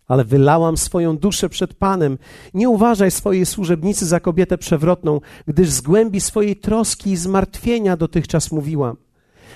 ale 0.06 0.24
wylałam 0.24 0.76
swoją 0.76 1.16
duszę 1.16 1.48
przed 1.48 1.74
Panem. 1.74 2.18
Nie 2.54 2.68
uważaj 2.68 3.10
swojej 3.10 3.46
służebnicy 3.46 4.06
za 4.06 4.20
kobietę 4.20 4.58
przewrotną, 4.58 5.20
gdyż 5.46 5.70
z 5.70 5.80
głębi 5.80 6.20
swojej 6.20 6.56
troski 6.56 7.10
i 7.10 7.16
zmartwienia 7.16 7.96
dotychczas 7.96 8.52
mówiłam. 8.52 8.96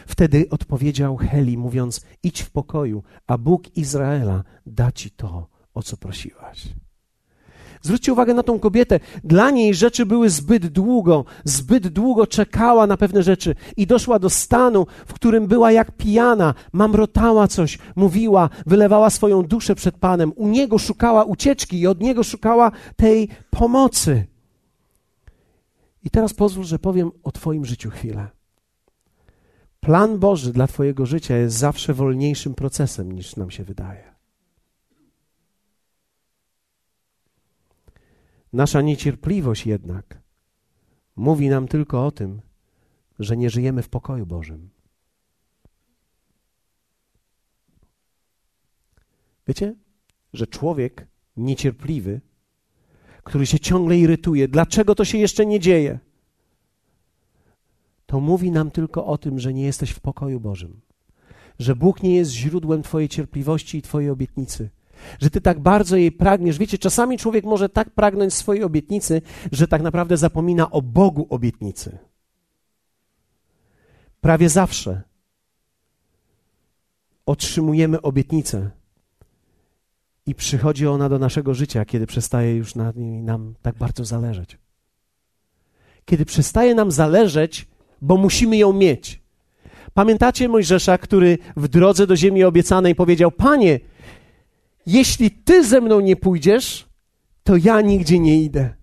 Wtedy 0.06 0.46
odpowiedział 0.50 1.16
Heli, 1.16 1.58
mówiąc: 1.58 2.00
Idź 2.22 2.42
w 2.42 2.50
pokoju, 2.50 3.02
a 3.26 3.38
Bóg 3.38 3.76
Izraela 3.76 4.44
da 4.66 4.92
ci 4.92 5.10
to, 5.10 5.46
o 5.74 5.82
co 5.82 5.96
prosiłaś. 5.96 6.68
Zwróćcie 7.82 8.12
uwagę 8.12 8.34
na 8.34 8.42
tą 8.42 8.58
kobietę. 8.58 9.00
Dla 9.24 9.50
niej 9.50 9.74
rzeczy 9.74 10.06
były 10.06 10.30
zbyt 10.30 10.66
długo, 10.66 11.24
zbyt 11.44 11.88
długo 11.88 12.26
czekała 12.26 12.86
na 12.86 12.96
pewne 12.96 13.22
rzeczy 13.22 13.54
i 13.76 13.86
doszła 13.86 14.18
do 14.18 14.30
stanu, 14.30 14.86
w 15.06 15.12
którym 15.12 15.46
była 15.46 15.72
jak 15.72 15.92
pijana, 15.92 16.54
mamrotała 16.72 17.48
coś, 17.48 17.78
mówiła, 17.96 18.50
wylewała 18.66 19.10
swoją 19.10 19.42
duszę 19.42 19.74
przed 19.74 19.94
Panem. 19.98 20.32
U 20.36 20.48
Niego 20.48 20.78
szukała 20.78 21.24
ucieczki 21.24 21.80
i 21.80 21.86
od 21.86 22.00
Niego 22.00 22.22
szukała 22.22 22.72
tej 22.96 23.28
pomocy. 23.50 24.26
I 26.04 26.10
teraz 26.10 26.34
pozwól, 26.34 26.64
że 26.64 26.78
powiem 26.78 27.10
o 27.22 27.32
Twoim 27.32 27.64
życiu 27.64 27.90
chwilę. 27.90 28.28
Plan 29.80 30.18
Boży 30.18 30.52
dla 30.52 30.66
Twojego 30.66 31.06
życia 31.06 31.36
jest 31.36 31.56
zawsze 31.56 31.94
wolniejszym 31.94 32.54
procesem 32.54 33.12
niż 33.12 33.36
nam 33.36 33.50
się 33.50 33.64
wydaje. 33.64 34.07
Nasza 38.52 38.82
niecierpliwość 38.82 39.66
jednak 39.66 40.22
mówi 41.16 41.48
nam 41.48 41.68
tylko 41.68 42.06
o 42.06 42.10
tym, 42.10 42.40
że 43.18 43.36
nie 43.36 43.50
żyjemy 43.50 43.82
w 43.82 43.88
pokoju 43.88 44.26
Bożym. 44.26 44.70
Wiecie, 49.46 49.74
że 50.32 50.46
człowiek 50.46 51.06
niecierpliwy, 51.36 52.20
który 53.24 53.46
się 53.46 53.58
ciągle 53.58 53.98
irytuje, 53.98 54.48
dlaczego 54.48 54.94
to 54.94 55.04
się 55.04 55.18
jeszcze 55.18 55.46
nie 55.46 55.60
dzieje? 55.60 55.98
To 58.06 58.20
mówi 58.20 58.50
nam 58.50 58.70
tylko 58.70 59.06
o 59.06 59.18
tym, 59.18 59.38
że 59.38 59.54
nie 59.54 59.62
jesteś 59.62 59.90
w 59.90 60.00
pokoju 60.00 60.40
Bożym, 60.40 60.80
że 61.58 61.76
Bóg 61.76 62.02
nie 62.02 62.16
jest 62.16 62.30
źródłem 62.30 62.82
Twojej 62.82 63.08
cierpliwości 63.08 63.78
i 63.78 63.82
Twojej 63.82 64.10
obietnicy, 64.10 64.70
że 65.20 65.30
Ty 65.30 65.40
tak 65.40 65.60
bardzo 65.60 65.96
jej 65.96 66.12
pragniesz. 66.12 66.58
Wiecie, 66.58 66.78
czasami 66.78 67.18
człowiek 67.18 67.44
może 67.44 67.68
tak 67.68 67.90
pragnąć 67.90 68.34
swojej 68.34 68.64
obietnicy, 68.64 69.22
że 69.52 69.68
tak 69.68 69.82
naprawdę 69.82 70.16
zapomina 70.16 70.70
o 70.70 70.82
Bogu 70.82 71.26
obietnicy. 71.30 71.98
Prawie 74.20 74.48
zawsze 74.48 75.02
otrzymujemy 77.26 78.02
obietnicę 78.02 78.70
i 80.26 80.34
przychodzi 80.34 80.86
ona 80.86 81.08
do 81.08 81.18
naszego 81.18 81.54
życia, 81.54 81.84
kiedy 81.84 82.06
przestaje 82.06 82.56
już 82.56 82.74
na 82.74 82.92
niej 82.96 83.22
nam 83.22 83.54
tak 83.62 83.74
bardzo 83.74 84.04
zależeć. 84.04 84.58
Kiedy 86.04 86.24
przestaje 86.24 86.74
nam 86.74 86.90
zależeć, 86.90 87.68
bo 88.02 88.16
musimy 88.16 88.56
ją 88.56 88.72
mieć. 88.72 89.22
Pamiętacie 89.94 90.48
Mojżesza, 90.48 90.98
który 90.98 91.38
w 91.56 91.68
drodze 91.68 92.06
do 92.06 92.16
ziemi 92.16 92.44
obiecanej 92.44 92.94
powiedział: 92.94 93.30
Panie, 93.30 93.80
jeśli 94.88 95.30
ty 95.30 95.64
ze 95.64 95.80
mną 95.80 96.00
nie 96.00 96.16
pójdziesz, 96.16 96.88
to 97.42 97.56
ja 97.56 97.80
nigdzie 97.80 98.18
nie 98.18 98.42
idę. 98.42 98.74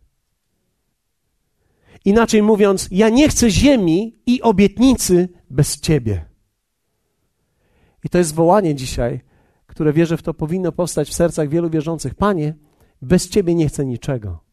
Inaczej 2.06 2.42
mówiąc, 2.42 2.88
ja 2.92 3.10
nie 3.10 3.30
chcę 3.30 3.52
ziemi 3.52 4.20
i 4.26 4.42
obietnicy 4.42 5.30
bez 5.50 5.80
ciebie. 5.80 6.26
I 8.04 8.10
to 8.10 8.18
jest 8.18 8.34
wołanie 8.34 8.76
dzisiaj, 8.76 9.22
które 9.68 9.94
wierzę 9.94 10.18
w 10.18 10.24
to 10.24 10.34
powinno 10.34 10.72
powstać 10.72 11.10
w 11.10 11.14
sercach 11.14 11.50
wielu 11.50 11.70
wierzących. 11.70 12.16
Panie, 12.16 12.56
bez 13.02 13.30
ciebie 13.30 13.56
nie 13.56 13.68
chcę 13.68 13.86
niczego. 13.86 14.44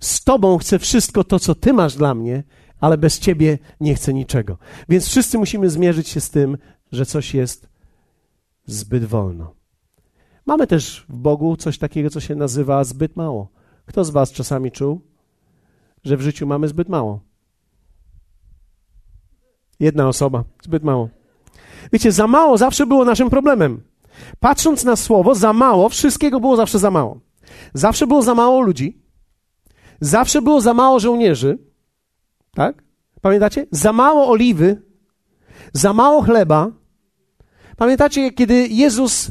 Z 0.00 0.24
tobą 0.24 0.58
chcę 0.58 0.78
wszystko 0.78 1.24
to, 1.24 1.38
co 1.38 1.54
ty 1.54 1.72
masz 1.72 1.96
dla 1.96 2.14
mnie, 2.14 2.44
ale 2.80 2.98
bez 2.98 3.18
ciebie 3.18 3.58
nie 3.80 3.94
chcę 3.94 4.14
niczego. 4.14 4.58
Więc 4.88 5.08
wszyscy 5.08 5.38
musimy 5.38 5.70
zmierzyć 5.70 6.08
się 6.08 6.20
z 6.20 6.30
tym, 6.30 6.58
że 6.92 7.06
coś 7.06 7.34
jest 7.34 7.68
zbyt 8.66 9.04
wolno. 9.04 9.61
Mamy 10.46 10.66
też 10.66 11.06
w 11.08 11.16
Bogu 11.16 11.56
coś 11.56 11.78
takiego, 11.78 12.10
co 12.10 12.20
się 12.20 12.34
nazywa 12.34 12.84
zbyt 12.84 13.16
mało. 13.16 13.48
Kto 13.86 14.04
z 14.04 14.10
Was 14.10 14.32
czasami 14.32 14.70
czuł, 14.72 15.00
że 16.04 16.16
w 16.16 16.20
życiu 16.20 16.46
mamy 16.46 16.68
zbyt 16.68 16.88
mało? 16.88 17.20
Jedna 19.80 20.08
osoba, 20.08 20.44
zbyt 20.62 20.84
mało. 20.84 21.08
Wiecie, 21.92 22.12
za 22.12 22.26
mało 22.26 22.58
zawsze 22.58 22.86
było 22.86 23.04
naszym 23.04 23.30
problemem. 23.30 23.82
Patrząc 24.40 24.84
na 24.84 24.96
słowo, 24.96 25.34
za 25.34 25.52
mało, 25.52 25.88
wszystkiego 25.88 26.40
było 26.40 26.56
zawsze 26.56 26.78
za 26.78 26.90
mało. 26.90 27.20
Zawsze 27.74 28.06
było 28.06 28.22
za 28.22 28.34
mało 28.34 28.60
ludzi, 28.60 29.02
zawsze 30.00 30.42
było 30.42 30.60
za 30.60 30.74
mało 30.74 31.00
żołnierzy, 31.00 31.58
tak? 32.54 32.82
Pamiętacie? 33.20 33.66
Za 33.70 33.92
mało 33.92 34.28
oliwy, 34.28 34.82
za 35.72 35.92
mało 35.92 36.22
chleba. 36.22 36.70
Pamiętacie, 37.76 38.30
kiedy 38.30 38.68
Jezus 38.68 39.30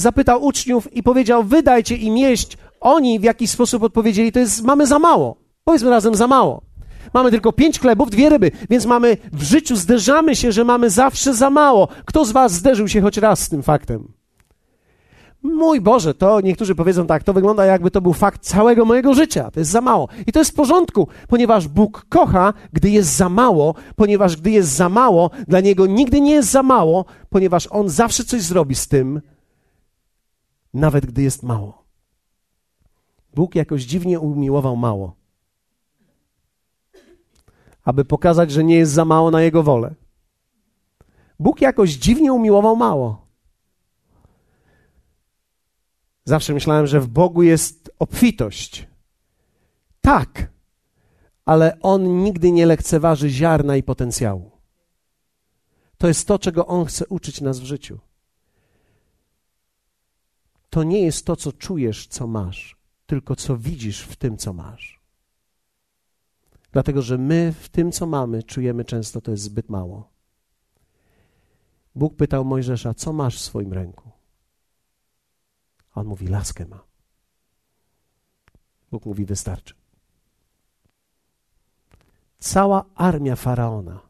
zapytał 0.00 0.44
uczniów 0.44 0.92
i 0.92 1.02
powiedział: 1.02 1.44
Wydajcie 1.44 1.96
im 1.96 2.16
jeść. 2.16 2.58
Oni 2.80 3.20
w 3.20 3.22
jakiś 3.22 3.50
sposób 3.50 3.82
odpowiedzieli: 3.82 4.32
To 4.32 4.38
jest, 4.38 4.62
mamy 4.62 4.86
za 4.86 4.98
mało. 4.98 5.36
Powiedzmy 5.64 5.90
razem 5.90 6.14
za 6.14 6.26
mało. 6.26 6.62
Mamy 7.14 7.30
tylko 7.30 7.52
pięć 7.52 7.80
chlebów, 7.80 8.10
dwie 8.10 8.28
ryby, 8.28 8.50
więc 8.70 8.86
mamy 8.86 9.16
w 9.32 9.42
życiu 9.42 9.76
zderzamy 9.76 10.36
się, 10.36 10.52
że 10.52 10.64
mamy 10.64 10.90
zawsze 10.90 11.34
za 11.34 11.50
mało. 11.50 11.88
Kto 12.04 12.24
z 12.24 12.32
Was 12.32 12.52
zderzył 12.52 12.88
się 12.88 13.00
choć 13.00 13.16
raz 13.16 13.40
z 13.40 13.48
tym 13.48 13.62
faktem? 13.62 14.12
Mój 15.42 15.80
Boże, 15.80 16.14
to 16.14 16.40
niektórzy 16.40 16.74
powiedzą 16.74 17.06
tak, 17.06 17.24
to 17.24 17.32
wygląda 17.32 17.64
jakby 17.64 17.90
to 17.90 18.00
był 18.00 18.12
fakt 18.12 18.42
całego 18.42 18.84
mojego 18.84 19.14
życia. 19.14 19.50
To 19.50 19.60
jest 19.60 19.70
za 19.70 19.80
mało. 19.80 20.08
I 20.26 20.32
to 20.32 20.38
jest 20.38 20.50
w 20.50 20.54
porządku, 20.54 21.08
ponieważ 21.28 21.68
Bóg 21.68 22.06
kocha, 22.08 22.52
gdy 22.72 22.90
jest 22.90 23.16
za 23.16 23.28
mało, 23.28 23.74
ponieważ 23.96 24.36
gdy 24.36 24.50
jest 24.50 24.68
za 24.68 24.88
mało, 24.88 25.30
dla 25.48 25.60
Niego 25.60 25.86
nigdy 25.86 26.20
nie 26.20 26.32
jest 26.32 26.50
za 26.50 26.62
mało, 26.62 27.04
ponieważ 27.28 27.68
On 27.70 27.88
zawsze 27.88 28.24
coś 28.24 28.42
zrobi 28.42 28.74
z 28.74 28.88
tym, 28.88 29.20
nawet 30.74 31.06
gdy 31.06 31.22
jest 31.22 31.42
mało. 31.42 31.84
Bóg 33.34 33.54
jakoś 33.54 33.82
dziwnie 33.82 34.20
umiłował 34.20 34.76
mało, 34.76 35.16
aby 37.84 38.04
pokazać, 38.04 38.50
że 38.50 38.64
nie 38.64 38.76
jest 38.76 38.92
za 38.92 39.04
mało 39.04 39.30
na 39.30 39.42
Jego 39.42 39.62
wolę. 39.62 39.94
Bóg 41.38 41.60
jakoś 41.60 41.90
dziwnie 41.90 42.32
umiłował 42.32 42.76
mało. 42.76 43.26
Zawsze 46.24 46.54
myślałem, 46.54 46.86
że 46.86 47.00
w 47.00 47.08
Bogu 47.08 47.42
jest 47.42 47.90
obfitość. 47.98 48.88
Tak, 50.00 50.52
ale 51.44 51.80
On 51.80 52.22
nigdy 52.22 52.52
nie 52.52 52.66
lekceważy 52.66 53.30
ziarna 53.30 53.76
i 53.76 53.82
potencjału. 53.82 54.50
To 55.98 56.08
jest 56.08 56.28
to, 56.28 56.38
czego 56.38 56.66
On 56.66 56.84
chce 56.84 57.06
uczyć 57.06 57.40
nas 57.40 57.60
w 57.60 57.64
życiu 57.64 57.98
to 60.70 60.82
nie 60.82 61.02
jest 61.02 61.26
to, 61.26 61.36
co 61.36 61.52
czujesz, 61.52 62.06
co 62.06 62.26
masz, 62.26 62.76
tylko 63.06 63.36
co 63.36 63.56
widzisz 63.56 64.02
w 64.02 64.16
tym, 64.16 64.36
co 64.36 64.52
masz. 64.52 65.00
Dlatego, 66.72 67.02
że 67.02 67.18
my 67.18 67.52
w 67.60 67.68
tym, 67.68 67.92
co 67.92 68.06
mamy, 68.06 68.42
czujemy 68.42 68.84
często, 68.84 69.20
to 69.20 69.30
jest 69.30 69.42
zbyt 69.42 69.68
mało. 69.68 70.10
Bóg 71.94 72.16
pytał 72.16 72.44
Mojżesza, 72.44 72.94
co 72.94 73.12
masz 73.12 73.36
w 73.36 73.40
swoim 73.40 73.72
ręku? 73.72 74.10
A 75.94 76.00
on 76.00 76.06
mówi, 76.06 76.28
laskę 76.28 76.66
ma. 76.66 76.84
Bóg 78.90 79.06
mówi, 79.06 79.24
wystarczy. 79.24 79.74
Cała 82.38 82.84
armia 82.94 83.36
faraona 83.36 84.00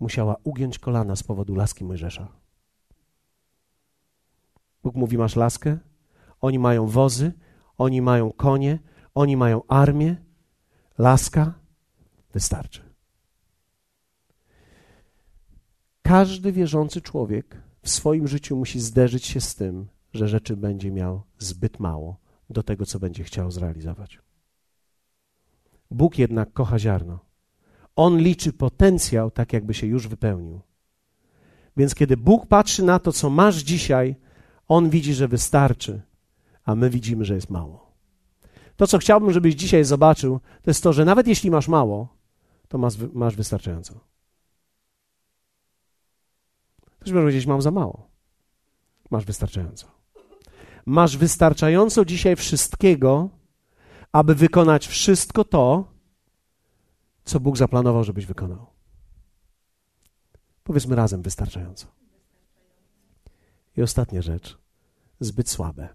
musiała 0.00 0.36
ugiąć 0.44 0.78
kolana 0.78 1.16
z 1.16 1.22
powodu 1.22 1.54
laski 1.54 1.84
Mojżesza. 1.84 2.39
Bóg 4.82 4.94
mówi: 4.94 5.18
Masz 5.18 5.36
laskę? 5.36 5.78
Oni 6.40 6.58
mają 6.58 6.86
wozy, 6.86 7.32
oni 7.78 8.02
mają 8.02 8.32
konie, 8.32 8.78
oni 9.14 9.36
mają 9.36 9.66
armię. 9.68 10.16
Laska 10.98 11.54
wystarczy. 12.32 12.90
Każdy 16.02 16.52
wierzący 16.52 17.00
człowiek 17.00 17.62
w 17.82 17.90
swoim 17.90 18.28
życiu 18.28 18.56
musi 18.56 18.80
zderzyć 18.80 19.26
się 19.26 19.40
z 19.40 19.54
tym, 19.54 19.88
że 20.12 20.28
rzeczy 20.28 20.56
będzie 20.56 20.90
miał 20.90 21.22
zbyt 21.38 21.80
mało 21.80 22.16
do 22.50 22.62
tego, 22.62 22.86
co 22.86 22.98
będzie 22.98 23.24
chciał 23.24 23.50
zrealizować. 23.50 24.18
Bóg 25.90 26.18
jednak 26.18 26.52
kocha 26.52 26.78
ziarno. 26.78 27.18
On 27.96 28.18
liczy 28.18 28.52
potencjał 28.52 29.30
tak, 29.30 29.52
jakby 29.52 29.74
się 29.74 29.86
już 29.86 30.08
wypełnił. 30.08 30.60
Więc 31.76 31.94
kiedy 31.94 32.16
Bóg 32.16 32.46
patrzy 32.46 32.84
na 32.84 32.98
to, 32.98 33.12
co 33.12 33.30
masz 33.30 33.56
dzisiaj, 33.56 34.16
on 34.70 34.90
widzi, 34.90 35.14
że 35.14 35.28
wystarczy, 35.28 36.02
a 36.64 36.74
my 36.74 36.90
widzimy, 36.90 37.24
że 37.24 37.34
jest 37.34 37.50
mało. 37.50 37.92
To, 38.76 38.86
co 38.86 38.98
chciałbym, 38.98 39.32
żebyś 39.32 39.54
dzisiaj 39.54 39.84
zobaczył, 39.84 40.40
to 40.62 40.70
jest 40.70 40.82
to, 40.82 40.92
że 40.92 41.04
nawet 41.04 41.26
jeśli 41.26 41.50
masz 41.50 41.68
mało, 41.68 42.08
to 42.68 42.78
masz, 42.78 42.94
masz 43.12 43.36
wystarczająco. 43.36 44.00
Ktoś 47.00 47.12
może 47.12 47.22
powiedzieć, 47.22 47.46
mam 47.46 47.62
za 47.62 47.70
mało. 47.70 48.10
Masz 49.10 49.24
wystarczająco. 49.24 49.86
Masz 50.86 51.16
wystarczająco 51.16 52.04
dzisiaj 52.04 52.36
wszystkiego, 52.36 53.28
aby 54.12 54.34
wykonać 54.34 54.86
wszystko 54.86 55.44
to, 55.44 55.92
co 57.24 57.40
Bóg 57.40 57.56
zaplanował, 57.56 58.04
żebyś 58.04 58.26
wykonał. 58.26 58.66
Powiedzmy 60.64 60.96
razem 60.96 61.22
wystarczająco. 61.22 61.99
I 63.80 63.82
ostatnia 63.82 64.22
rzecz, 64.22 64.58
zbyt 65.20 65.48
słabe. 65.48 65.88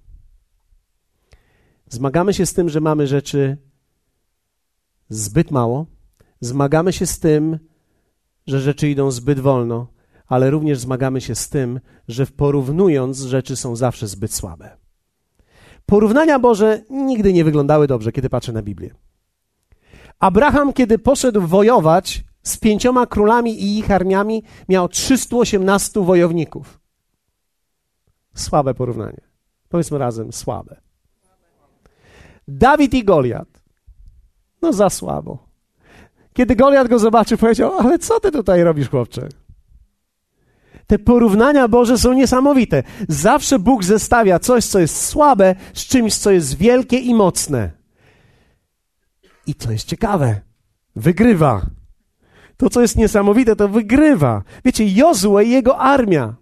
Zmagamy 1.89 2.34
się 2.34 2.45
z 2.45 2.54
tym, 2.54 2.69
że 2.69 2.82
mamy 2.82 3.08
rzeczy 3.08 3.58
zbyt 5.10 5.52
mało. 5.52 5.86
Zmagamy 6.39 6.93
się 6.93 7.06
z 7.06 7.19
tym, 7.19 7.60
że 8.48 8.60
rzeczy 8.60 8.89
idą 8.89 9.12
zbyt 9.12 9.39
wolno, 9.39 9.88
ale 10.28 10.50
również 10.50 10.80
zmagamy 10.80 11.21
się 11.21 11.36
z 11.36 11.50
tym, 11.50 11.80
że 12.08 12.26
porównując 12.26 13.19
rzeczy 13.19 13.56
są 13.56 13.76
zawsze 13.76 14.08
zbyt 14.08 14.34
słabe. 14.34 14.78
Porównania 15.86 16.39
Boże 16.39 16.82
nigdy 16.89 17.34
nie 17.34 17.43
wyglądały 17.43 17.88
dobrze, 17.88 18.12
kiedy 18.12 18.30
patrzę 18.30 18.52
na 18.52 18.62
Biblię. 18.62 18.95
Abraham, 20.19 20.74
kiedy 20.74 21.00
poszedł 21.00 21.41
wojować 21.41 22.24
z 22.43 22.58
pięcioma 22.58 23.08
królami 23.08 23.63
i 23.63 23.78
ich 23.78 23.91
armiami, 23.91 24.43
miał 24.69 24.89
318 24.89 26.06
wojowników. 26.06 26.85
Słabe 28.36 28.74
porównanie. 28.74 29.21
Powiedzmy 29.69 29.98
razem, 29.98 30.34
słabe. 30.34 30.82
Dawid 32.48 32.93
i 32.93 33.04
Goliat. 33.04 33.63
No 34.62 34.74
za 34.74 34.89
słabo. 34.89 35.48
Kiedy 36.34 36.56
Goliat 36.56 36.88
go 36.88 37.00
zobaczył, 37.00 37.38
powiedział: 37.38 37.74
Ale 37.80 38.00
co 38.00 38.19
ty 38.19 38.32
tutaj 38.32 38.63
robisz, 38.63 38.89
chłopcze? 38.89 39.30
Te 40.88 41.00
porównania 41.00 41.67
Boże 41.67 41.98
są 41.98 42.13
niesamowite. 42.13 42.84
Zawsze 43.10 43.60
Bóg 43.60 43.84
zestawia 43.84 44.39
coś, 44.39 44.65
co 44.65 44.80
jest 44.80 45.06
słabe, 45.06 45.56
z 45.74 45.86
czymś, 45.86 46.15
co 46.15 46.32
jest 46.32 46.58
wielkie 46.58 46.98
i 46.98 47.13
mocne. 47.13 47.71
I 49.48 49.56
co 49.56 49.71
jest 49.71 49.88
ciekawe, 49.88 50.41
wygrywa. 50.95 51.65
To, 52.58 52.69
co 52.69 52.82
jest 52.82 52.95
niesamowite, 52.95 53.56
to 53.56 53.69
wygrywa. 53.69 54.43
Wiecie, 54.65 54.89
Jozue 54.89 55.41
i 55.41 55.50
jego 55.50 55.78
armia. 55.78 56.36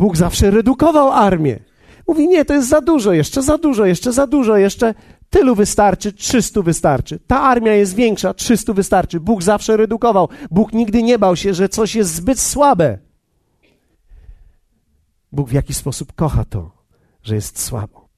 Bóg 0.00 0.16
zawsze 0.16 0.50
redukował 0.50 1.10
armię. 1.10 1.58
Mówi, 2.08 2.28
nie, 2.28 2.44
to 2.44 2.54
jest 2.54 2.68
za 2.68 2.80
dużo, 2.80 3.12
jeszcze 3.12 3.42
za 3.42 3.58
dużo, 3.58 3.86
jeszcze 3.86 4.12
za 4.12 4.26
dużo, 4.26 4.56
jeszcze 4.56 4.94
tylu 5.30 5.54
wystarczy, 5.54 6.12
300 6.12 6.62
wystarczy. 6.62 7.18
Ta 7.26 7.40
armia 7.40 7.74
jest 7.74 7.94
większa, 7.94 8.34
300 8.34 8.72
wystarczy. 8.72 9.20
Bóg 9.20 9.42
zawsze 9.42 9.76
redukował. 9.76 10.28
Bóg 10.50 10.72
nigdy 10.72 11.02
nie 11.02 11.18
bał 11.18 11.36
się, 11.36 11.54
że 11.54 11.68
coś 11.68 11.94
jest 11.94 12.14
zbyt 12.14 12.40
słabe. 12.40 12.98
Bóg 15.32 15.48
w 15.48 15.52
jakiś 15.52 15.76
sposób 15.76 16.12
kocha 16.12 16.44
to, 16.44 16.70
że 17.22 17.34
jest 17.34 17.60
słabo. 17.62 18.08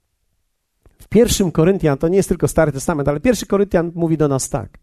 W 0.99 1.09
pierwszym 1.09 1.53
Koryntian, 1.53 1.99
to 1.99 2.09
nie 2.09 2.17
jest 2.17 2.29
tylko 2.29 2.49
Stary 2.49 2.73
Testament, 2.73 3.09
ale 3.09 3.21
pierwszy 3.21 3.47
Koryntian 3.47 3.93
mówi 3.95 4.17
do 4.17 4.29
nas 4.29 4.49
tak. 4.49 4.79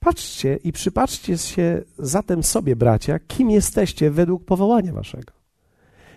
Patrzcie 0.00 0.58
i 0.64 0.72
przypatrzcie 0.72 1.38
się 1.38 1.82
zatem 1.98 2.42
sobie, 2.42 2.76
bracia, 2.76 3.18
kim 3.18 3.50
jesteście 3.50 4.10
według 4.10 4.44
powołania 4.44 4.92
waszego. 4.92 5.32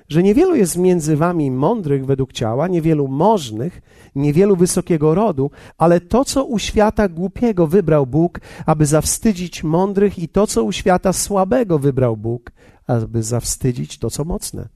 Że 0.10 0.24
niewielu 0.24 0.56
jest 0.56 0.78
między 0.78 1.18
wami 1.18 1.52
mądrych 1.52 2.06
według 2.06 2.34
ciała, 2.34 2.68
niewielu 2.68 3.08
możnych, 3.08 3.82
niewielu 4.16 4.56
wysokiego 4.56 5.16
rodu, 5.16 5.52
ale 5.78 6.02
to, 6.02 6.26
co 6.26 6.46
u 6.46 6.60
świata 6.60 7.08
głupiego 7.08 7.68
wybrał 7.68 8.08
Bóg, 8.08 8.40
aby 8.66 8.86
zawstydzić 8.86 9.64
mądrych, 9.64 10.20
i 10.20 10.28
to, 10.28 10.48
co 10.48 10.64
u 10.64 10.72
świata 10.72 11.14
słabego 11.14 11.80
wybrał 11.80 12.18
Bóg, 12.18 12.52
aby 12.88 13.24
zawstydzić 13.24 13.98
to, 13.98 14.10
co 14.10 14.24
mocne. 14.26 14.68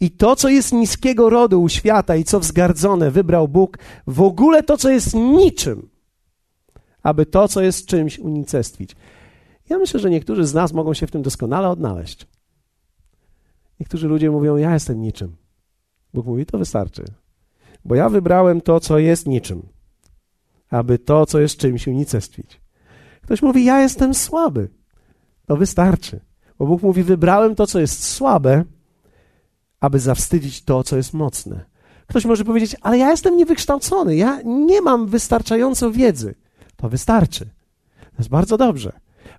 I 0.00 0.10
to, 0.10 0.36
co 0.36 0.48
jest 0.48 0.72
niskiego 0.72 1.30
rodu 1.30 1.62
u 1.62 1.68
świata 1.68 2.16
i 2.16 2.24
co 2.24 2.40
wzgardzone, 2.40 3.10
wybrał 3.10 3.48
Bóg, 3.48 3.78
w 4.06 4.20
ogóle 4.20 4.62
to, 4.62 4.76
co 4.76 4.90
jest 4.90 5.14
niczym, 5.14 5.89
aby 7.02 7.26
to, 7.26 7.48
co 7.48 7.62
jest 7.62 7.86
czymś, 7.86 8.18
unicestwić. 8.18 8.96
Ja 9.68 9.78
myślę, 9.78 10.00
że 10.00 10.10
niektórzy 10.10 10.46
z 10.46 10.54
nas 10.54 10.72
mogą 10.72 10.94
się 10.94 11.06
w 11.06 11.10
tym 11.10 11.22
doskonale 11.22 11.68
odnaleźć. 11.68 12.26
Niektórzy 13.80 14.08
ludzie 14.08 14.30
mówią: 14.30 14.56
Ja 14.56 14.74
jestem 14.74 15.00
niczym. 15.00 15.36
Bóg 16.14 16.26
mówi: 16.26 16.46
To 16.46 16.58
wystarczy. 16.58 17.04
Bo 17.84 17.94
ja 17.94 18.08
wybrałem 18.08 18.60
to, 18.60 18.80
co 18.80 18.98
jest 18.98 19.26
niczym, 19.26 19.68
aby 20.70 20.98
to, 20.98 21.26
co 21.26 21.40
jest 21.40 21.56
czymś, 21.56 21.86
unicestwić. 21.86 22.60
Ktoś 23.22 23.42
mówi: 23.42 23.64
Ja 23.64 23.80
jestem 23.80 24.14
słaby. 24.14 24.68
To 25.46 25.56
wystarczy. 25.56 26.20
Bo 26.58 26.66
Bóg 26.66 26.82
mówi: 26.82 27.02
Wybrałem 27.02 27.54
to, 27.54 27.66
co 27.66 27.80
jest 27.80 28.04
słabe, 28.04 28.64
aby 29.80 29.98
zawstydzić 29.98 30.64
to, 30.64 30.84
co 30.84 30.96
jest 30.96 31.12
mocne. 31.12 31.64
Ktoś 32.06 32.24
może 32.24 32.44
powiedzieć: 32.44 32.76
Ale 32.80 32.98
ja 32.98 33.10
jestem 33.10 33.36
niewykształcony, 33.36 34.16
ja 34.16 34.42
nie 34.42 34.82
mam 34.82 35.06
wystarczająco 35.06 35.90
wiedzy. 35.90 36.34
To 36.80 36.88
wystarczy. 36.88 37.44
To 38.00 38.16
jest 38.18 38.30
bardzo 38.30 38.56
dobrze. 38.56 38.92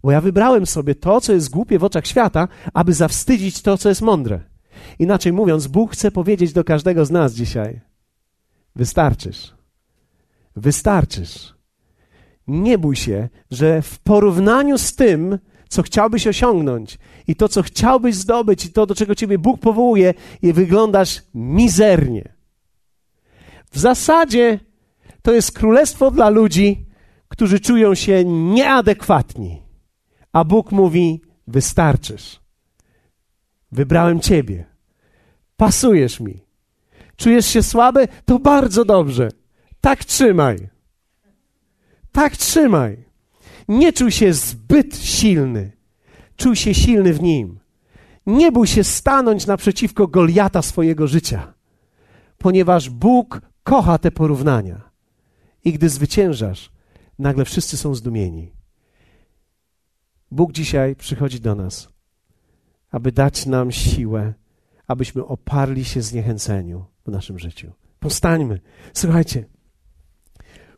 Bo 0.04 0.12
ja 0.12 0.22
wybrałem 0.22 0.66
sobie 0.66 0.96
to, 0.96 1.22
co 1.22 1.34
jest 1.34 1.50
głupie 1.50 1.80
w 1.80 1.84
oczach 1.84 2.08
świata, 2.08 2.48
aby 2.74 2.94
zawstydzić 2.94 3.62
to, 3.62 3.78
co 3.78 3.90
jest 3.90 4.02
mądre. 4.02 4.40
Inaczej 5.00 5.34
mówiąc, 5.34 5.68
Bóg 5.68 5.94
chce 5.94 6.12
powiedzieć 6.12 6.54
do 6.54 6.64
każdego 6.64 7.06
z 7.06 7.12
nas 7.12 7.34
dzisiaj: 7.34 7.82
Wystarczysz. 8.76 9.54
Wystarczysz. 10.56 11.54
Nie 12.48 12.78
bój 12.78 12.96
się, 12.96 13.30
że 13.52 13.82
w 13.82 14.00
porównaniu 14.00 14.78
z 14.78 14.96
tym, 14.96 15.40
co 15.70 15.82
chciałbyś 15.82 16.28
osiągnąć 16.28 16.98
i 17.28 17.36
to, 17.36 17.50
co 17.50 17.62
chciałbyś 17.62 18.16
zdobyć 18.16 18.66
i 18.66 18.72
to, 18.72 18.86
do 18.86 18.96
czego 18.96 19.16
ciebie 19.16 19.38
Bóg 19.38 19.60
powołuje, 19.60 20.14
i 20.42 20.54
wyglądasz 20.54 21.22
mizernie. 21.34 22.34
W 23.72 23.80
zasadzie 23.80 24.60
to 25.22 25.34
jest 25.34 25.52
królestwo 25.52 26.12
dla 26.12 26.30
ludzi, 26.30 26.86
którzy 27.32 27.60
czują 27.60 27.96
się 27.96 28.26
nieadekwatni. 28.26 29.62
A 30.34 30.44
Bóg 30.44 30.72
mówi: 30.72 31.22
Wystarczysz. 31.48 32.40
Wybrałem 33.72 34.20
Ciebie. 34.20 34.66
Pasujesz 35.58 36.20
mi. 36.20 36.46
Czujesz 37.16 37.46
się 37.46 37.64
słaby? 37.64 38.08
To 38.26 38.40
bardzo 38.40 38.86
dobrze. 38.86 39.30
Tak 39.82 40.06
trzymaj. 40.06 40.70
Tak 42.12 42.38
trzymaj. 42.38 43.06
Nie 43.68 43.94
czuj 43.94 44.12
się 44.12 44.34
zbyt 44.34 44.98
silny. 44.98 45.72
Czuj 46.36 46.56
się 46.56 46.74
silny 46.74 47.14
w 47.14 47.22
nim. 47.22 47.60
Nie 48.26 48.52
bój 48.52 48.68
się 48.68 48.84
stanąć 48.84 49.48
naprzeciwko 49.48 50.08
Goliata 50.08 50.62
swojego 50.62 51.08
życia, 51.08 51.54
ponieważ 52.38 52.90
Bóg 52.90 53.42
kocha 53.64 53.98
te 53.98 54.12
porównania. 54.12 54.82
I 55.66 55.74
gdy 55.74 55.90
zwyciężasz, 55.90 56.72
nagle 57.20 57.46
wszyscy 57.46 57.78
są 57.78 57.96
zdumieni. 57.96 58.52
Bóg 60.32 60.52
dzisiaj 60.52 60.96
przychodzi 60.96 61.40
do 61.40 61.56
nas, 61.56 61.90
aby 62.92 63.12
dać 63.12 63.46
nam 63.46 63.72
siłę, 63.72 64.34
abyśmy 64.88 65.26
oparli 65.26 65.86
się 65.86 66.02
zniechęceniu 66.02 66.86
w 67.06 67.12
naszym 67.12 67.40
życiu. 67.40 67.72
Powstańmy. 68.00 68.60
Słuchajcie, 68.94 69.46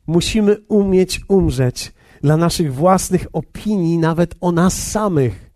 musimy 0.08 0.58
umieć 0.67 1.22
umrzeć 1.28 1.93
dla 2.22 2.38
naszych 2.38 2.74
własnych 2.74 3.28
opinii, 3.34 3.98
nawet 3.98 4.36
o 4.41 4.52
nas 4.52 4.91
samych. 4.91 5.52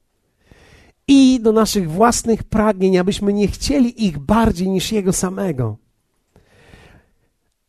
I 1.07 1.39
do 1.41 1.51
naszych 1.51 1.91
własnych 1.91 2.43
pragnień, 2.43 2.97
abyśmy 2.97 3.33
nie 3.33 3.47
chcieli 3.47 4.05
ich 4.05 4.19
bardziej 4.19 4.69
niż 4.69 4.91
Jego 4.91 5.13
samego. 5.13 5.77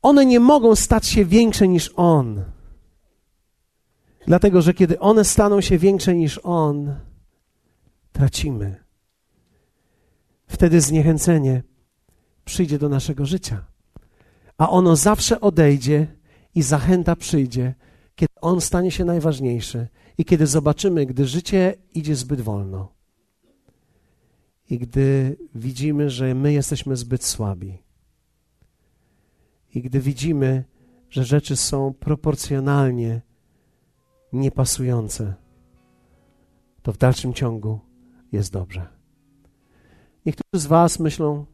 One 0.03 0.27
nie 0.27 0.40
mogą 0.40 0.75
stać 0.75 1.07
się 1.07 1.25
większe 1.25 1.68
niż 1.68 1.92
On. 1.97 2.44
Dlatego, 4.26 4.62
że 4.62 4.74
kiedy 4.74 4.98
one 4.98 5.24
staną 5.24 5.61
się 5.61 5.78
większe 5.78 6.14
niż 6.14 6.40
On, 6.42 6.94
tracimy. 8.12 8.85
Wtedy 10.46 10.81
zniechęcenie 10.81 11.62
przyjdzie 12.44 12.78
do 12.78 12.88
naszego 12.88 13.26
życia. 13.26 13.64
A 14.59 14.70
ono 14.70 14.96
zawsze 14.96 15.40
odejdzie 15.40 16.07
i 16.54 16.62
zachęta 16.62 17.16
przyjdzie, 17.16 17.74
kiedy 18.14 18.35
On 18.40 18.61
stanie 18.61 18.90
się 18.90 19.04
najważniejszy 19.04 19.88
i 20.18 20.24
kiedy 20.24 20.46
zobaczymy, 20.46 21.07
gdy 21.07 21.26
życie 21.26 21.74
idzie 21.94 22.16
zbyt 22.16 22.40
wolno 22.40 22.98
i 24.70 24.78
gdy 24.78 25.37
widzimy, 25.54 26.11
że 26.11 26.35
my 26.35 26.52
jesteśmy 26.52 26.96
zbyt 26.96 27.24
słabi 27.24 27.78
i 29.74 29.83
gdy 29.83 30.00
widzimy, 30.00 30.64
że 31.11 31.24
rzeczy 31.24 31.57
są 31.57 31.94
proporcjonalnie 31.94 33.20
niepasujące, 34.32 35.34
to 36.82 36.92
w 36.92 36.98
dalszym 36.98 37.34
ciągu 37.34 37.80
jest 38.32 38.52
dobrze. 38.52 38.86
Niektórzy 40.26 40.62
z 40.62 40.66
Was 40.66 41.00
myślą, 41.00 41.46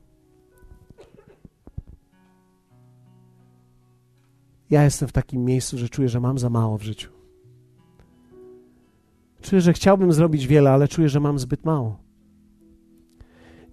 ja 4.71 4.85
jestem 4.85 5.09
w 5.09 5.13
takim 5.13 5.45
miejscu, 5.45 5.79
że 5.79 5.89
czuję, 5.89 6.09
że 6.09 6.21
mam 6.21 6.39
za 6.39 6.51
mało 6.51 6.79
w 6.79 6.83
życiu. 6.83 7.11
Czuję, 9.43 9.61
że 9.61 9.73
chciałbym 9.73 10.13
zrobić 10.13 10.47
wiele, 10.47 10.71
ale 10.71 10.89
czuję, 10.89 11.09
że 11.09 11.21
mam 11.21 11.39
zbyt 11.39 11.65
mało. 11.65 11.99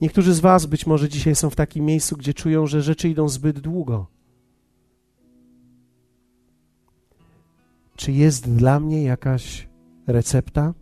Niektórzy 0.01 0.33
z 0.33 0.39
Was 0.39 0.65
być 0.65 0.87
może 0.87 1.09
dzisiaj 1.09 1.35
są 1.35 1.49
w 1.49 1.55
takim 1.55 1.85
miejscu, 1.85 2.17
gdzie 2.17 2.33
czują, 2.33 2.67
że 2.67 2.81
rzeczy 2.81 3.09
idą 3.09 3.29
zbyt 3.29 3.59
długo. 3.59 4.07
Czy 8.01 8.11
jest 8.11 8.55
dla 8.55 8.79
mnie 8.79 9.03
jakaś 9.03 9.67
recepta? 10.07 10.73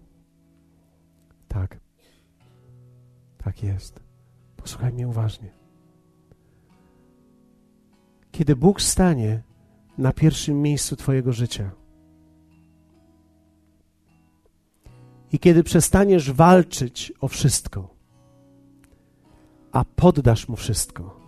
Tak. 1.48 1.80
Tak 3.38 3.64
jest. 3.64 4.00
Posłuchaj 4.58 4.94
mnie 4.94 5.08
uważnie. 5.08 5.50
Kiedy 8.32 8.56
Bóg 8.56 8.82
stanie 8.82 9.44
na 9.98 10.14
pierwszym 10.14 10.62
miejscu 10.62 10.96
Twojego 10.96 11.34
życia. 11.34 11.72
I 15.32 15.40
kiedy 15.40 15.64
przestaniesz 15.64 16.32
walczyć 16.32 17.14
o 17.22 17.28
wszystko, 17.28 17.96
a 19.72 19.86
poddasz 19.86 20.48
mu 20.48 20.56
wszystko, 20.56 21.20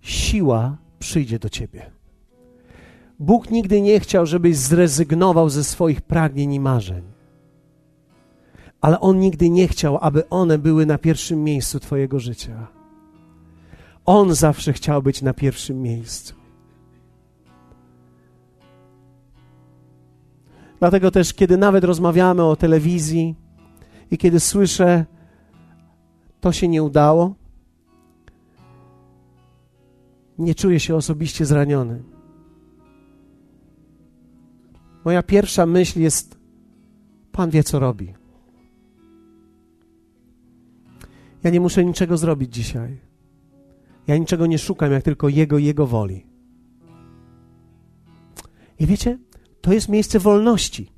siła 0.00 0.78
przyjdzie 0.98 1.38
do 1.38 1.48
ciebie. 1.48 1.99
Bóg 3.20 3.50
nigdy 3.50 3.80
nie 3.80 4.00
chciał, 4.00 4.26
żebyś 4.26 4.56
zrezygnował 4.56 5.48
ze 5.48 5.64
swoich 5.64 6.00
pragnień 6.00 6.52
i 6.52 6.60
marzeń. 6.60 7.02
Ale 8.80 9.00
On 9.00 9.18
nigdy 9.18 9.50
nie 9.50 9.68
chciał, 9.68 9.98
aby 10.00 10.28
one 10.28 10.58
były 10.58 10.86
na 10.86 10.98
pierwszym 10.98 11.44
miejscu 11.44 11.80
Twojego 11.80 12.20
życia. 12.20 12.66
On 14.04 14.34
zawsze 14.34 14.72
chciał 14.72 15.02
być 15.02 15.22
na 15.22 15.34
pierwszym 15.34 15.82
miejscu. 15.82 16.34
Dlatego 20.78 21.10
też, 21.10 21.34
kiedy 21.34 21.56
nawet 21.56 21.84
rozmawiamy 21.84 22.44
o 22.44 22.56
telewizji 22.56 23.34
i 24.10 24.18
kiedy 24.18 24.40
słyszę, 24.40 25.04
to 26.40 26.52
się 26.52 26.68
nie 26.68 26.82
udało, 26.82 27.34
nie 30.38 30.54
czuję 30.54 30.80
się 30.80 30.96
osobiście 30.96 31.46
zraniony. 31.46 32.19
Moja 35.04 35.22
pierwsza 35.22 35.66
myśl 35.66 36.00
jest: 36.00 36.38
Pan 37.32 37.50
wie, 37.50 37.64
co 37.64 37.78
robi. 37.78 38.14
Ja 41.44 41.50
nie 41.50 41.60
muszę 41.60 41.84
niczego 41.84 42.16
zrobić 42.16 42.54
dzisiaj. 42.54 42.98
Ja 44.06 44.16
niczego 44.16 44.46
nie 44.46 44.58
szukam, 44.58 44.92
jak 44.92 45.02
tylko 45.02 45.28
Jego 45.28 45.58
i 45.58 45.64
Jego 45.64 45.86
woli. 45.86 46.26
I 48.78 48.86
wiecie, 48.86 49.18
to 49.60 49.72
jest 49.72 49.88
miejsce 49.88 50.18
wolności. 50.18 50.92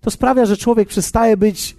To 0.00 0.10
sprawia, 0.10 0.46
że 0.46 0.56
człowiek 0.56 0.88
przestaje 0.88 1.36
być 1.36 1.76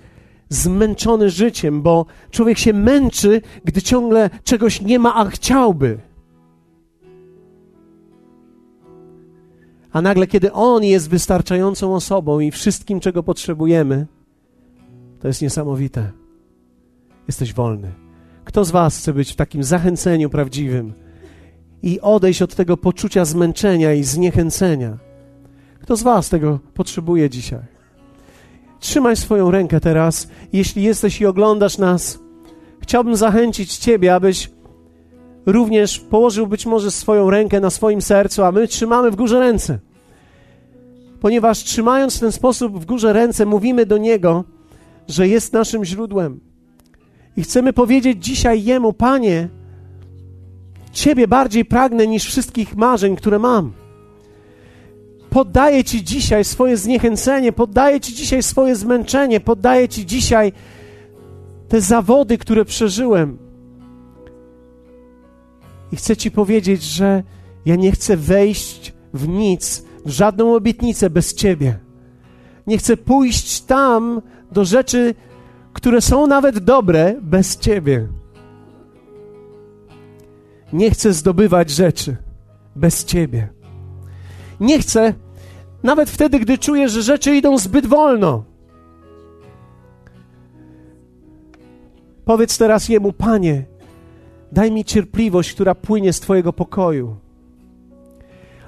zmęczony 0.49 1.29
życiem, 1.29 1.81
bo 1.81 2.05
człowiek 2.31 2.57
się 2.57 2.73
męczy, 2.73 3.41
gdy 3.65 3.81
ciągle 3.81 4.29
czegoś 4.43 4.81
nie 4.81 4.99
ma, 4.99 5.15
a 5.15 5.25
chciałby. 5.25 5.99
A 9.91 10.01
nagle, 10.01 10.27
kiedy 10.27 10.53
On 10.53 10.83
jest 10.83 11.09
wystarczającą 11.09 11.95
osobą 11.95 12.39
i 12.39 12.51
wszystkim, 12.51 12.99
czego 12.99 13.23
potrzebujemy, 13.23 14.07
to 15.19 15.27
jest 15.27 15.41
niesamowite. 15.41 16.11
Jesteś 17.27 17.53
wolny. 17.53 17.91
Kto 18.43 18.65
z 18.65 18.71
Was 18.71 18.97
chce 18.97 19.13
być 19.13 19.31
w 19.31 19.35
takim 19.35 19.63
zachęceniu 19.63 20.29
prawdziwym 20.29 20.93
i 21.83 22.01
odejść 22.01 22.41
od 22.41 22.55
tego 22.55 22.77
poczucia 22.77 23.25
zmęczenia 23.25 23.93
i 23.93 24.03
zniechęcenia? 24.03 24.97
Kto 25.81 25.95
z 25.95 26.03
Was 26.03 26.29
tego 26.29 26.59
potrzebuje 26.73 27.29
dzisiaj? 27.29 27.61
Trzymaj 28.79 29.15
swoją 29.15 29.51
rękę 29.51 29.79
teraz. 29.79 30.27
Jeśli 30.53 30.83
jesteś 30.83 31.21
i 31.21 31.25
oglądasz 31.25 31.77
nas, 31.77 32.19
chciałbym 32.81 33.15
zachęcić 33.15 33.77
Ciebie, 33.77 34.15
abyś 34.15 34.51
również 35.51 35.99
położył 35.99 36.47
być 36.47 36.65
może 36.65 36.91
swoją 36.91 37.29
rękę 37.29 37.59
na 37.59 37.69
swoim 37.69 38.01
sercu, 38.01 38.43
a 38.43 38.51
my 38.51 38.67
trzymamy 38.67 39.11
w 39.11 39.15
górze 39.15 39.39
ręce. 39.39 39.79
Ponieważ 41.21 41.63
trzymając 41.63 42.17
w 42.17 42.19
ten 42.19 42.31
sposób 42.31 42.79
w 42.79 42.85
górze 42.85 43.13
ręce, 43.13 43.45
mówimy 43.45 43.85
do 43.85 43.97
Niego, 43.97 44.43
że 45.07 45.27
jest 45.27 45.53
naszym 45.53 45.85
źródłem. 45.85 46.39
I 47.37 47.41
chcemy 47.41 47.73
powiedzieć 47.73 48.23
dzisiaj 48.23 48.63
Jemu, 48.63 48.93
Panie, 48.93 49.49
Ciebie 50.91 51.27
bardziej 51.27 51.65
pragnę 51.65 52.07
niż 52.07 52.25
wszystkich 52.25 52.75
marzeń, 52.75 53.15
które 53.15 53.39
mam. 53.39 53.71
Poddaję 55.29 55.83
Ci 55.83 56.03
dzisiaj 56.03 56.45
swoje 56.45 56.77
zniechęcenie, 56.77 57.51
poddaję 57.51 57.99
Ci 57.99 58.15
dzisiaj 58.15 58.43
swoje 58.43 58.75
zmęczenie, 58.75 59.39
poddaję 59.39 59.89
Ci 59.89 60.05
dzisiaj 60.05 60.53
te 61.67 61.81
zawody, 61.81 62.37
które 62.37 62.65
przeżyłem. 62.65 63.48
I 65.91 65.95
chcę 65.95 66.17
Ci 66.17 66.31
powiedzieć, 66.31 66.83
że 66.83 67.23
ja 67.65 67.75
nie 67.75 67.91
chcę 67.91 68.17
wejść 68.17 68.93
w 69.13 69.27
nic, 69.27 69.85
w 70.05 70.09
żadną 70.09 70.55
obietnicę 70.55 71.09
bez 71.09 71.33
Ciebie. 71.33 71.79
Nie 72.67 72.77
chcę 72.77 72.97
pójść 72.97 73.61
tam 73.61 74.21
do 74.51 74.65
rzeczy, 74.65 75.15
które 75.73 76.01
są 76.01 76.27
nawet 76.27 76.59
dobre, 76.59 77.15
bez 77.21 77.57
Ciebie. 77.57 78.07
Nie 80.73 80.91
chcę 80.91 81.13
zdobywać 81.13 81.69
rzeczy 81.69 82.17
bez 82.75 83.05
Ciebie. 83.05 83.49
Nie 84.59 84.79
chcę, 84.79 85.13
nawet 85.83 86.09
wtedy, 86.09 86.39
gdy 86.39 86.57
czuję, 86.57 86.89
że 86.89 87.01
rzeczy 87.01 87.35
idą 87.35 87.57
zbyt 87.57 87.85
wolno. 87.85 88.43
Powiedz 92.25 92.57
teraz 92.57 92.89
Jemu, 92.89 93.13
Panie, 93.13 93.65
daj 94.51 94.71
mi 94.71 94.85
cierpliwość, 94.85 95.53
która 95.53 95.75
płynie 95.75 96.13
z 96.13 96.19
Twojego 96.19 96.53
pokoju. 96.53 97.15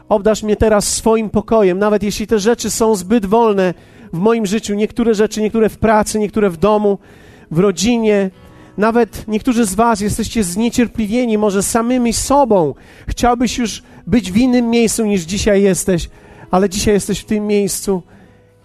Obdasz 0.10 0.44
mnie 0.44 0.56
teraz 0.56 0.88
swoim 0.88 1.30
pokojem, 1.30 1.80
nawet 1.80 2.04
jeśli 2.04 2.28
te 2.28 2.40
rzeczy 2.40 2.72
są 2.72 2.96
zbyt 2.96 3.26
wolne 3.26 3.74
w 4.14 4.18
moim 4.18 4.46
życiu. 4.46 4.74
Niektóre 4.74 5.14
rzeczy, 5.14 5.42
niektóre 5.42 5.70
w 5.70 5.78
pracy, 5.78 6.20
niektóre 6.20 6.50
w 6.50 6.58
domu, 6.58 6.98
w 7.52 7.60
rodzinie. 7.60 8.30
Nawet 8.78 9.28
niektórzy 9.28 9.66
z 9.66 9.74
Was 9.74 10.02
jesteście 10.02 10.44
zniecierpliwieni, 10.44 11.38
może 11.38 11.64
samymi 11.64 12.14
sobą. 12.14 12.74
Chciałbyś 13.08 13.58
już 13.58 13.84
być 14.08 14.32
w 14.32 14.38
innym 14.38 14.70
miejscu 14.70 15.06
niż 15.06 15.22
dzisiaj 15.22 15.62
jesteś, 15.62 16.10
ale 16.52 16.70
dzisiaj 16.70 16.94
jesteś 16.94 17.20
w 17.20 17.26
tym 17.26 17.48
miejscu 17.48 18.04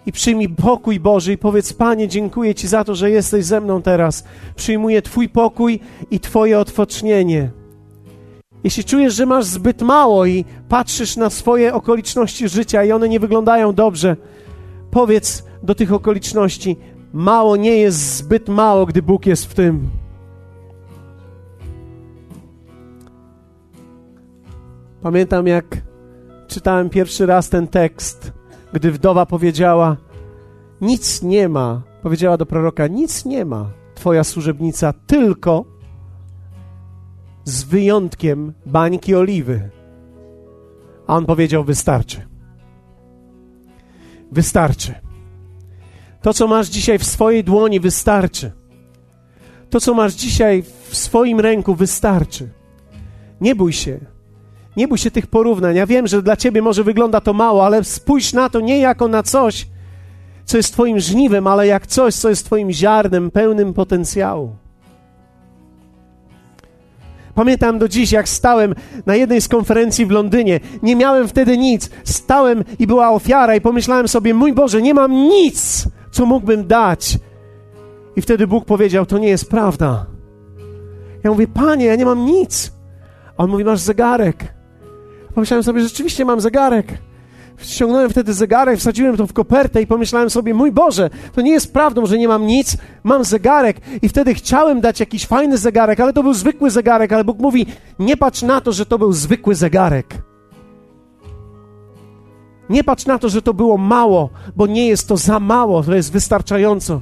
i 0.07 0.11
przyjmij 0.11 0.49
pokój 0.49 0.99
Boży 0.99 1.33
i 1.33 1.37
powiedz: 1.37 1.73
Panie, 1.73 2.07
dziękuję 2.07 2.55
Ci 2.55 2.67
za 2.67 2.83
to, 2.83 2.95
że 2.95 3.11
jesteś 3.11 3.45
ze 3.45 3.61
mną 3.61 3.81
teraz. 3.81 4.23
Przyjmuję 4.55 5.01
Twój 5.01 5.29
pokój 5.29 5.79
i 6.11 6.19
Twoje 6.19 6.59
odpocznienie. 6.59 7.51
Jeśli 8.63 8.83
czujesz, 8.83 9.13
że 9.13 9.25
masz 9.25 9.45
zbyt 9.45 9.81
mało 9.81 10.25
i 10.25 10.45
patrzysz 10.69 11.17
na 11.17 11.29
swoje 11.29 11.73
okoliczności 11.73 12.49
życia 12.49 12.83
i 12.83 12.91
one 12.91 13.09
nie 13.09 13.19
wyglądają 13.19 13.73
dobrze, 13.73 14.17
powiedz 14.91 15.43
do 15.63 15.75
tych 15.75 15.93
okoliczności: 15.93 16.77
Mało 17.13 17.55
nie 17.55 17.77
jest 17.77 18.15
zbyt 18.15 18.49
mało, 18.49 18.85
gdy 18.85 19.01
Bóg 19.01 19.25
jest 19.25 19.45
w 19.45 19.53
tym. 19.53 19.89
Pamiętam, 25.01 25.47
jak 25.47 25.65
czytałem 26.47 26.89
pierwszy 26.89 27.25
raz 27.25 27.49
ten 27.49 27.67
tekst, 27.67 28.36
gdy 28.77 28.91
wdowa 28.91 29.25
powiedziała: 29.25 29.97
Nic 30.81 31.21
nie 31.21 31.49
ma, 31.49 31.81
powiedziała 32.01 32.37
do 32.37 32.45
proroka: 32.45 32.87
Nic 32.87 33.25
nie 33.25 33.45
ma, 33.45 33.69
twoja 33.95 34.23
służebnica, 34.23 34.93
tylko 35.07 35.65
z 37.43 37.63
wyjątkiem 37.63 38.53
bańki 38.65 39.15
oliwy. 39.15 39.69
A 41.07 41.15
on 41.15 41.25
powiedział: 41.25 41.63
Wystarczy. 41.63 42.27
Wystarczy. 44.31 44.93
To, 46.21 46.33
co 46.33 46.47
masz 46.47 46.67
dzisiaj 46.67 46.99
w 46.99 47.05
swojej 47.05 47.43
dłoni, 47.43 47.79
wystarczy. 47.79 48.51
To, 49.69 49.79
co 49.79 49.93
masz 49.93 50.13
dzisiaj 50.13 50.63
w 50.89 50.97
swoim 50.97 51.39
ręku, 51.39 51.75
wystarczy. 51.75 52.49
Nie 53.41 53.55
bój 53.55 53.73
się. 53.73 54.16
Nie 54.77 54.87
bój 54.87 54.97
się 54.97 55.11
tych 55.11 55.27
porównań. 55.27 55.75
Ja 55.75 55.85
wiem, 55.85 56.07
że 56.07 56.21
dla 56.21 56.35
ciebie 56.35 56.61
może 56.61 56.83
wygląda 56.83 57.21
to 57.21 57.33
mało, 57.33 57.65
ale 57.65 57.83
spójrz 57.83 58.33
na 58.33 58.49
to 58.49 58.59
nie 58.59 58.79
jako 58.79 59.07
na 59.07 59.23
coś, 59.23 59.67
co 60.45 60.57
jest 60.57 60.73
Twoim 60.73 60.99
żniwem, 60.99 61.47
ale 61.47 61.67
jak 61.67 61.87
coś, 61.87 62.15
co 62.15 62.29
jest 62.29 62.45
Twoim 62.45 62.71
ziarnem 62.71 63.31
pełnym 63.31 63.73
potencjału. 63.73 64.55
Pamiętam 67.35 67.79
do 67.79 67.87
dziś, 67.87 68.11
jak 68.11 68.29
stałem 68.29 68.75
na 69.05 69.15
jednej 69.15 69.41
z 69.41 69.47
konferencji 69.47 70.05
w 70.05 70.11
Londynie. 70.11 70.59
Nie 70.83 70.95
miałem 70.95 71.27
wtedy 71.27 71.57
nic. 71.57 71.89
Stałem 72.03 72.63
i 72.79 72.87
była 72.87 73.09
ofiara, 73.09 73.55
i 73.55 73.61
pomyślałem 73.61 74.07
sobie: 74.07 74.33
Mój 74.33 74.53
Boże, 74.53 74.81
nie 74.81 74.93
mam 74.93 75.11
nic, 75.11 75.87
co 76.11 76.25
mógłbym 76.25 76.67
dać. 76.67 77.17
I 78.15 78.21
wtedy 78.21 78.47
Bóg 78.47 78.65
powiedział: 78.65 79.05
To 79.05 79.17
nie 79.17 79.27
jest 79.27 79.49
prawda. 79.49 80.05
Ja 81.23 81.31
mówię: 81.31 81.47
Panie, 81.47 81.85
ja 81.85 81.95
nie 81.95 82.05
mam 82.05 82.25
nic. 82.25 82.71
A 83.37 83.43
on 83.43 83.49
mówi: 83.49 83.63
Masz 83.63 83.79
zegarek. 83.79 84.56
Pomyślałem 85.37 85.63
sobie: 85.63 85.81
Rzeczywiście 85.81 86.25
mam 86.25 86.41
zegarek. 86.41 86.87
Ściągnąłem 87.57 88.09
wtedy 88.09 88.33
zegarek, 88.33 88.79
wsadziłem 88.79 89.17
to 89.17 89.27
w 89.27 89.33
kopertę 89.33 89.81
i 89.81 89.87
pomyślałem 89.87 90.29
sobie, 90.29 90.53
mój 90.53 90.71
Boże, 90.71 91.09
to 91.33 91.41
nie 91.41 91.51
jest 91.51 91.73
prawdą, 91.73 92.05
że 92.05 92.17
nie 92.17 92.27
mam 92.27 92.45
nic, 92.45 92.77
mam 93.03 93.23
zegarek. 93.23 93.77
I 94.01 94.09
wtedy 94.09 94.33
chciałem 94.33 94.81
dać 94.81 94.99
jakiś 94.99 95.25
fajny 95.25 95.57
zegarek, 95.57 95.99
ale 95.99 96.13
to 96.13 96.23
był 96.23 96.33
zwykły 96.33 96.71
zegarek, 96.71 97.13
ale 97.13 97.23
Bóg 97.23 97.39
mówi, 97.39 97.65
nie 97.99 98.17
patrz 98.17 98.41
na 98.41 98.61
to, 98.61 98.71
że 98.71 98.85
to 98.85 98.99
był 98.99 99.13
zwykły 99.13 99.55
zegarek. 99.55 100.15
Nie 102.69 102.83
patrz 102.83 103.05
na 103.05 103.19
to, 103.19 103.29
że 103.29 103.41
to 103.41 103.53
było 103.53 103.77
mało, 103.77 104.29
bo 104.55 104.67
nie 104.67 104.87
jest 104.87 105.07
to 105.07 105.17
za 105.17 105.39
mało, 105.39 105.83
to 105.83 105.95
jest 105.95 106.11
wystarczająco. 106.11 107.01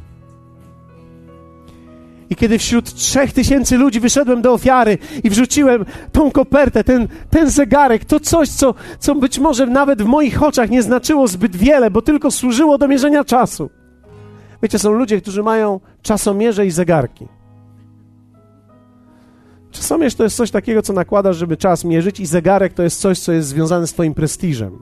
I 2.30 2.36
kiedy 2.36 2.60
wśród 2.60 2.94
trzech 2.94 3.34
tysięcy 3.34 3.78
ludzi 3.78 4.00
wyszedłem 4.00 4.42
do 4.42 4.54
ofiary 4.54 4.98
i 5.24 5.30
wrzuciłem 5.30 5.86
tą 6.12 6.32
kopertę, 6.32 6.84
ten, 6.84 7.08
ten 7.30 7.50
zegarek, 7.50 8.06
to 8.06 8.20
coś, 8.20 8.50
co, 8.50 8.74
co 9.00 9.16
być 9.16 9.40
może 9.40 9.66
nawet 9.66 10.02
w 10.02 10.06
moich 10.06 10.44
oczach 10.44 10.70
nie 10.70 10.84
znaczyło 10.84 11.28
zbyt 11.28 11.56
wiele, 11.56 11.92
bo 11.92 12.02
tylko 12.02 12.32
służyło 12.32 12.78
do 12.78 12.88
mierzenia 12.88 13.24
czasu. 13.24 13.70
Wiecie, 14.64 14.80
są 14.80 14.92
ludzie, 14.92 15.22
którzy 15.22 15.44
mają 15.44 15.80
czasomierze 16.02 16.66
i 16.66 16.72
zegarki. 16.72 17.28
Czasomierz 19.72 20.16
to 20.16 20.24
jest 20.24 20.36
coś 20.36 20.52
takiego, 20.52 20.82
co 20.82 20.94
nakładasz, 20.94 21.38
żeby 21.38 21.58
czas 21.58 21.84
mierzyć, 21.84 22.20
i 22.20 22.26
zegarek 22.26 22.74
to 22.74 22.84
jest 22.84 23.00
coś, 23.00 23.20
co 23.20 23.32
jest 23.32 23.48
związane 23.48 23.88
z 23.88 23.94
Twoim 23.94 24.14
prestiżem. 24.14 24.82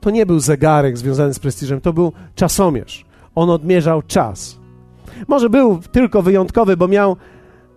To 0.00 0.10
nie 0.10 0.26
był 0.26 0.40
zegarek 0.40 0.98
związany 0.98 1.34
z 1.34 1.38
prestiżem, 1.38 1.80
to 1.80 1.92
był 1.92 2.12
czasomierz. 2.34 3.04
On 3.34 3.50
odmierzał 3.50 4.02
czas. 4.02 4.61
Może 5.28 5.50
był 5.50 5.78
tylko 5.78 6.22
wyjątkowy, 6.22 6.76
bo 6.76 6.88
miał 6.88 7.16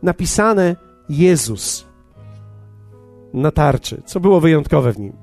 napisane 0.03 0.75
Jezus 1.09 1.85
na 3.33 3.51
tarczy, 3.51 4.01
co 4.05 4.19
było 4.19 4.39
wyjątkowe 4.39 4.93
w 4.93 4.99
nim. 4.99 5.13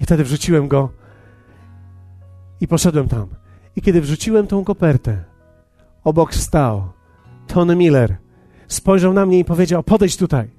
I 0.00 0.04
wtedy 0.04 0.24
wrzuciłem 0.24 0.68
go 0.68 0.90
i 2.60 2.68
poszedłem 2.68 3.08
tam. 3.08 3.26
I 3.76 3.82
kiedy 3.82 4.00
wrzuciłem 4.00 4.46
tą 4.46 4.64
kopertę, 4.64 5.24
obok 6.04 6.34
stał 6.34 6.88
Tony 7.46 7.76
Miller. 7.76 8.16
Spojrzał 8.68 9.12
na 9.12 9.26
mnie 9.26 9.38
i 9.38 9.44
powiedział: 9.44 9.82
Podejdź 9.82 10.16
tutaj. 10.16 10.50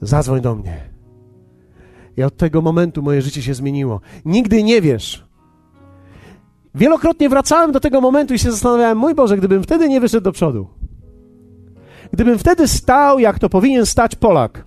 Zadzwoń 0.00 0.40
do 0.40 0.54
mnie. 0.54 0.92
I 2.16 2.22
od 2.22 2.36
tego 2.36 2.62
momentu 2.62 3.02
moje 3.02 3.22
życie 3.22 3.42
się 3.42 3.54
zmieniło. 3.54 4.00
Nigdy 4.24 4.62
nie 4.62 4.80
wiesz. 4.80 5.31
Wielokrotnie 6.74 7.28
wracałem 7.28 7.72
do 7.72 7.80
tego 7.80 8.00
momentu 8.00 8.34
i 8.34 8.38
się 8.38 8.50
zastanawiałem, 8.50 8.98
mój 8.98 9.14
Boże, 9.14 9.36
gdybym 9.36 9.62
wtedy 9.62 9.88
nie 9.88 10.00
wyszedł 10.00 10.24
do 10.24 10.32
przodu. 10.32 10.68
Gdybym 12.12 12.38
wtedy 12.38 12.68
stał, 12.68 13.18
jak 13.18 13.38
to 13.38 13.48
powinien 13.48 13.86
stać 13.86 14.16
Polak. 14.16 14.64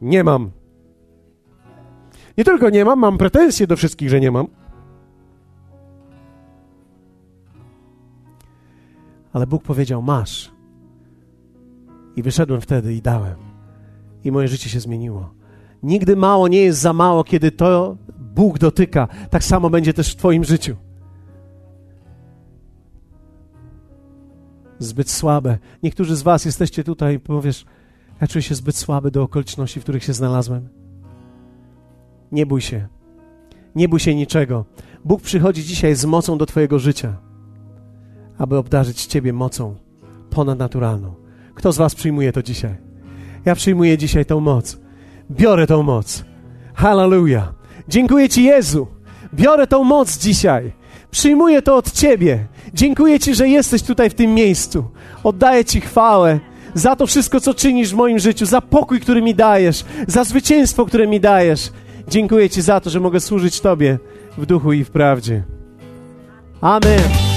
Nie 0.00 0.24
mam. 0.24 0.50
Nie 2.38 2.44
tylko 2.44 2.70
nie 2.70 2.84
mam, 2.84 2.98
mam 2.98 3.18
pretensje 3.18 3.66
do 3.66 3.76
wszystkich, 3.76 4.10
że 4.10 4.20
nie 4.20 4.30
mam. 4.30 4.46
Ale 9.32 9.46
Bóg 9.46 9.62
powiedział: 9.62 10.02
Masz. 10.02 10.52
I 12.16 12.22
wyszedłem 12.22 12.60
wtedy 12.60 12.94
i 12.94 13.02
dałem. 13.02 13.36
I 14.24 14.32
moje 14.32 14.48
życie 14.48 14.68
się 14.70 14.80
zmieniło. 14.80 15.30
Nigdy 15.82 16.16
mało 16.16 16.48
nie 16.48 16.60
jest 16.60 16.80
za 16.80 16.92
mało, 16.92 17.24
kiedy 17.24 17.52
to 17.52 17.96
Bóg 18.34 18.58
dotyka. 18.58 19.08
Tak 19.30 19.44
samo 19.44 19.70
będzie 19.70 19.94
też 19.94 20.12
w 20.12 20.16
Twoim 20.16 20.44
życiu. 20.44 20.76
Zbyt 24.78 25.10
słabe. 25.10 25.58
Niektórzy 25.82 26.16
z 26.16 26.22
Was 26.22 26.44
jesteście 26.44 26.84
tutaj 26.84 27.14
i 27.14 27.20
powiesz: 27.20 27.64
Ja 28.20 28.26
czuję 28.26 28.42
się 28.42 28.54
zbyt 28.54 28.76
słaby 28.76 29.10
do 29.10 29.22
okoliczności, 29.22 29.80
w 29.80 29.82
których 29.82 30.04
się 30.04 30.12
znalazłem. 30.12 30.68
Nie 32.32 32.46
bój 32.46 32.60
się. 32.60 32.88
Nie 33.74 33.88
bój 33.88 34.00
się 34.00 34.14
niczego. 34.14 34.64
Bóg 35.04 35.22
przychodzi 35.22 35.64
dzisiaj 35.64 35.94
z 35.94 36.04
mocą 36.04 36.38
do 36.38 36.46
Twojego 36.46 36.78
życia, 36.78 37.16
aby 38.38 38.56
obdarzyć 38.56 39.06
Ciebie 39.06 39.32
mocą 39.32 39.76
ponadnaturalną. 40.30 41.14
Kto 41.54 41.72
z 41.72 41.76
Was 41.76 41.94
przyjmuje 41.94 42.32
to 42.32 42.42
dzisiaj? 42.42 42.76
Ja 43.44 43.54
przyjmuję 43.54 43.98
dzisiaj 43.98 44.26
tą 44.26 44.40
moc. 44.40 44.80
Biorę 45.30 45.66
tą 45.66 45.82
moc. 45.82 46.24
Hallelujah. 46.74 47.59
Dziękuję 47.90 48.28
Ci, 48.28 48.44
Jezu. 48.44 48.86
Biorę 49.34 49.66
tą 49.66 49.84
moc 49.84 50.18
dzisiaj. 50.18 50.72
Przyjmuję 51.10 51.62
to 51.62 51.76
od 51.76 51.92
Ciebie. 51.92 52.46
Dziękuję 52.74 53.20
Ci, 53.20 53.34
że 53.34 53.48
jesteś 53.48 53.82
tutaj 53.82 54.10
w 54.10 54.14
tym 54.14 54.34
miejscu. 54.34 54.84
Oddaję 55.24 55.64
Ci 55.64 55.80
chwałę 55.80 56.40
za 56.74 56.96
to 56.96 57.06
wszystko, 57.06 57.40
co 57.40 57.54
czynisz 57.54 57.90
w 57.90 57.96
moim 57.96 58.18
życiu, 58.18 58.46
za 58.46 58.60
pokój, 58.60 59.00
który 59.00 59.22
mi 59.22 59.34
dajesz, 59.34 59.84
za 60.06 60.24
zwycięstwo, 60.24 60.86
które 60.86 61.06
mi 61.06 61.20
dajesz. 61.20 61.70
Dziękuję 62.08 62.50
Ci 62.50 62.62
za 62.62 62.80
to, 62.80 62.90
że 62.90 63.00
mogę 63.00 63.20
służyć 63.20 63.60
Tobie 63.60 63.98
w 64.38 64.46
duchu 64.46 64.72
i 64.72 64.84
w 64.84 64.90
prawdzie. 64.90 65.42
Amen. 66.60 67.29